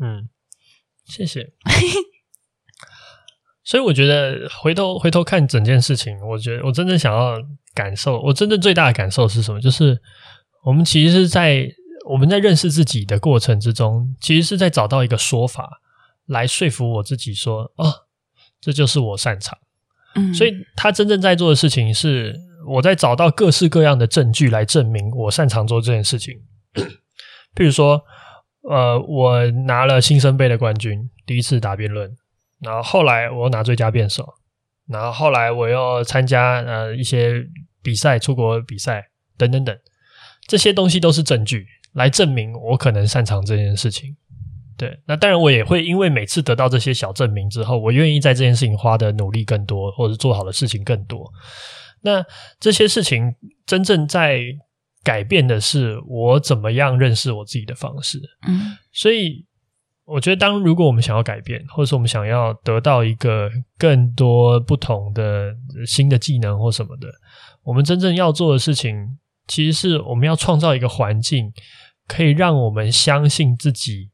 [0.00, 0.26] 嗯，
[1.12, 1.52] 谢谢。
[3.62, 7.36] 所以我觉得回头回头看整件事情，我觉得我真正想要
[7.74, 9.60] 感受，我真正最大的感受是什么？
[9.60, 10.00] 就是
[10.64, 11.68] 我们其实是在
[12.08, 15.80] 我们在认识自己的过程之中，其实是在找到一个说法
[16.26, 18.06] 来说服我自己说，哦，
[18.60, 19.58] 这就是我擅长。
[20.14, 22.34] 嗯，所以他真正在做的事情是。
[22.64, 26.32] 我在找到各式各样的证据来证明我擅长做这件事情。
[27.56, 28.00] 譬如说，
[28.62, 32.10] 呃，我拿了新生杯的冠军，第一次打辩论，
[32.60, 34.26] 然后后来我又拿最佳辩手，
[34.88, 37.44] 然后后来我又参加呃一些
[37.82, 39.04] 比赛，出国比赛
[39.36, 39.76] 等等等，
[40.46, 44.16] 这些东西都是证据来证明我可能擅长这件事情。
[44.78, 51.30] 对，那当然我也会因为每次得到这些小证明之后，我愿意在这件事情花的努力更多，或者做好的事情更多。
[52.00, 52.24] 那
[52.58, 53.34] 这些事情
[53.66, 54.40] 真正在
[55.02, 58.20] 改变的是我怎么样认识我自己的方式。
[58.46, 59.44] 嗯，所以
[60.04, 65.54] 我觉得，当如果我们想要改变，或者说我们想要得到一个更多不同的
[65.86, 67.08] 新的技能或什么的，
[67.62, 71.52] 我们真正要做的事情，其实是我们要创造一个环境，
[72.08, 74.10] 可以让我们相信自己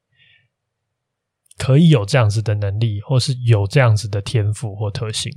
[1.56, 5.32] 可以有这样子的能力，或是有这样子的天赋或特性。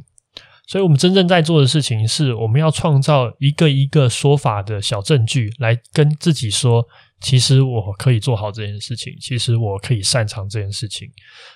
[0.71, 6.87] 所以，我们真正在做的事情是，我们要创造一个一个说法的小证据，来跟自己说，
[7.19, 11.09] 其实我可以做好这件事情，其实我可以擅长这件事情。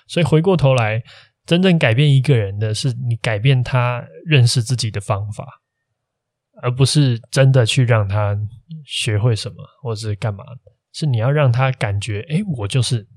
[0.06, 1.02] 所以，回过头来，
[1.46, 5.46] 真正改变一个人的是你改变他认识自己的方法，
[6.60, 8.36] 而不是真的去让他
[8.84, 10.44] 学会什么或是干嘛。
[10.92, 13.08] 是你要让他感觉，诶，我就是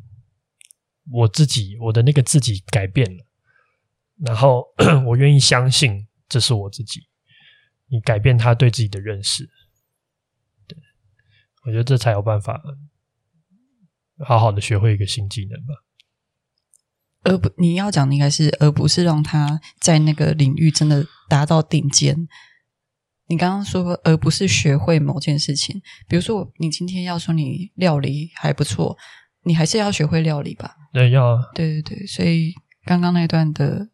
[1.12, 3.26] 我自己，我的那个自己改变了。
[4.26, 4.66] 然后
[5.08, 7.08] 我愿意相信这是我自己，
[7.88, 9.50] 你改变他对自己的认识，
[10.68, 10.78] 对，
[11.66, 12.62] 我觉得这才有办法
[14.26, 15.74] 好好的学会一个新技能吧。
[17.24, 22.28] 而不，你要讲的应该是，而不是让他在那个领域真的达到顶尖。
[23.28, 28.98] 你刚刚说，而不是学会某件事情，比如说，你今天要说你料理还不错，
[29.44, 30.76] 你还是要学会料理吧？
[30.92, 31.50] 对，要啊。
[31.54, 32.54] 对对对，所以
[32.84, 33.90] 刚刚那段的。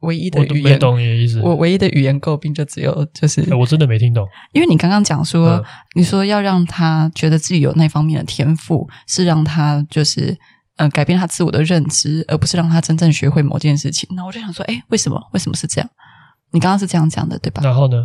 [0.00, 1.40] 我唯一的语言，我没懂你的意思。
[1.40, 4.26] 我唯一的语言诟病就只有就是，欸、我真的没听懂。
[4.52, 10.30] 因为你刚刚讲说，嗯、你说要让他觉得自己有那方面的天赋，是让他就是
[10.76, 14.08] 嗯、呃、改变他自我的认知，而不是让他真正学会某件事情。
[14.14, 15.20] 那我就想说，哎，为什么？
[15.32, 15.90] 为什么是这样？
[16.52, 17.62] 你刚刚是这样讲的，对吧？
[17.64, 17.96] 然后呢？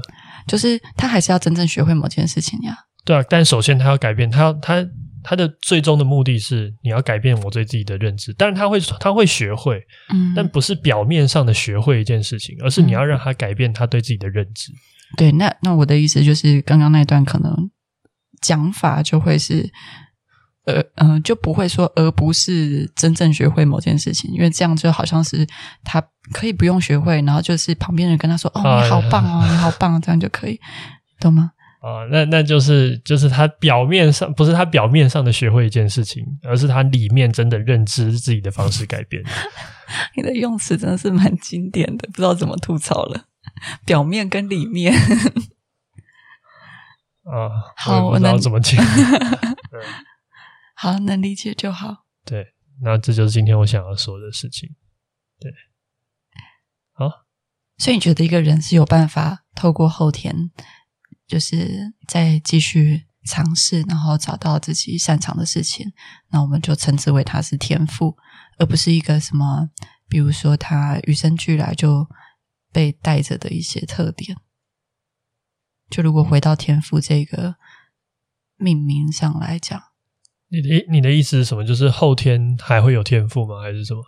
[0.48, 2.76] 就是他还是要真正学会某件事情呀。
[3.06, 4.84] 对啊，但首先他要改变，他要他
[5.24, 8.34] 他的最终的目的是你要改变我对自己的认知。
[8.38, 9.82] 但是他会他会学会，
[10.14, 14.72] 嗯，但不是表面上的学会一件事情，而是你要让他改变他对自己的认知。
[14.72, 14.78] 嗯、
[15.18, 17.70] 对，那那我的意思就是，刚刚那段可能
[18.42, 19.72] 讲法就会是。
[20.64, 25.44] 呃嗯、呃，就不会说，而不是真正学会某件事情，因为这样就好像是
[25.84, 26.00] 他
[26.32, 30.60] 可以不用学会，然后就是旁边人跟他说：“哦，你好棒哦，你好棒，这样就可以，
[31.20, 31.50] 懂吗？”
[31.82, 39.24] 啊，那那就是就是他表面上不是他表面上的学会一件事情，而是他里面真的认知自己的方式改变。
[40.16, 43.26] 你的用词真的是蛮经典的，不知道怎么吐槽了。
[43.84, 44.94] 表面跟里面
[47.26, 48.84] 啊，好，我不知道怎么讲。
[50.76, 52.06] 好，能理解就好。
[52.24, 52.54] 对，
[52.84, 54.70] 那这就是今天我想要说的事情。
[55.40, 55.52] 对，
[56.94, 57.10] 好。
[57.78, 60.52] 所以你觉得一个人是有办法透过后天，
[61.32, 65.94] 就是再继续尝试，然后找到自己擅长的事情，
[66.32, 68.18] 那我们就称之为他是天赋，
[68.58, 69.70] 而不是一个什么，
[70.10, 72.06] 比如说他与生俱来就
[72.74, 74.38] 被带着的一些特点。
[75.90, 77.56] 就如果回到天赋这个
[78.58, 79.82] 命名上来讲。
[80.50, 81.66] 你的你的意思是什么？
[81.66, 83.62] 就是后天还会有天赋吗？
[83.62, 84.04] 还是什么？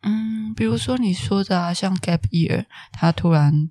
[0.00, 3.68] 嗯，比如说你说的啊，像 Gap Year，他突然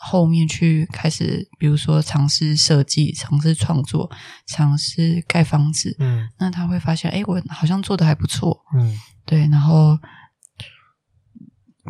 [0.00, 4.08] 后面去开始，比如说尝试设计、尝试创作、
[4.46, 8.96] 尝试盖房子，嗯，那他会发现，哎，我好像做的还不错，嗯，
[9.26, 9.40] 对。
[9.48, 9.98] 然后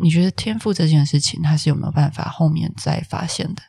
[0.01, 3.61] 你觉得天赋这件事情，他是有没有办法后面再发现的？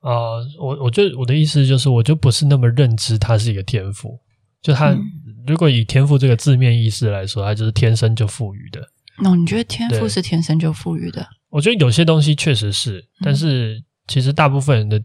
[0.00, 4.20] 啊、呃，我我就我的意思就是，我就不是那么认知它是一个天赋。
[4.62, 5.02] 就他，嗯、
[5.46, 8.80] 如果以天赋这个字面意思来说，他就是天生就赋予的。
[9.24, 11.26] 哦，你觉得天赋是天生就赋予的？
[11.56, 15.00] 我觉得有些东西确实是，但是其实大部分人的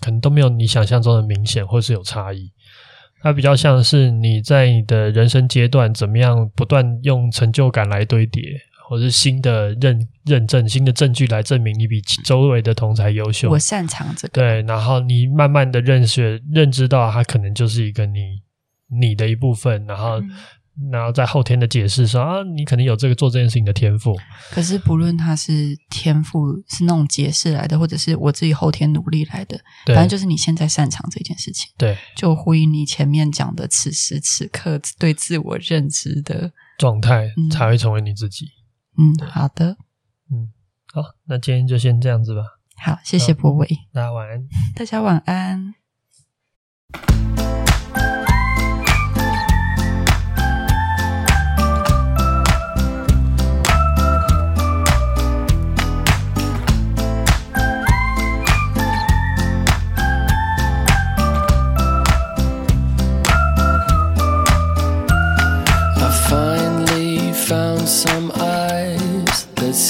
[0.00, 2.52] 可能都没有你想象中的明显，或是有差异。
[3.20, 8.42] 它比较像是你在你的人生阶段怎么样不断用成就感来堆叠，
[8.88, 13.50] 或是新的认认证、新的证据来证明你比周围的同才优秀。
[13.50, 14.32] 我擅长这个。
[14.32, 18.46] 对，然后你慢慢的认识、认知到，它可能就是一个你。
[18.88, 20.30] 你的一部分，然后，嗯、
[20.90, 24.14] 然后在后天的解释说啊，你可能有这个做这件事情的天赋。
[24.50, 31.70] 可是不论他是天赋是那种解释来的，或者是我自己后天努力来的，反正就是你现在擅长这件事情。
[31.78, 38.46] 对，就呼应你前面讲的此时此刻对自我认知的状态，才会成为你自己。
[38.98, 39.76] 嗯，好的，
[40.30, 40.52] 嗯，
[40.92, 42.42] 好，那今天就先这样子吧。
[42.78, 44.46] 好，谢谢博伟，大家晚安。
[44.74, 45.74] 大家晚安。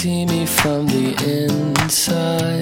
[0.07, 2.56] see me from the inside.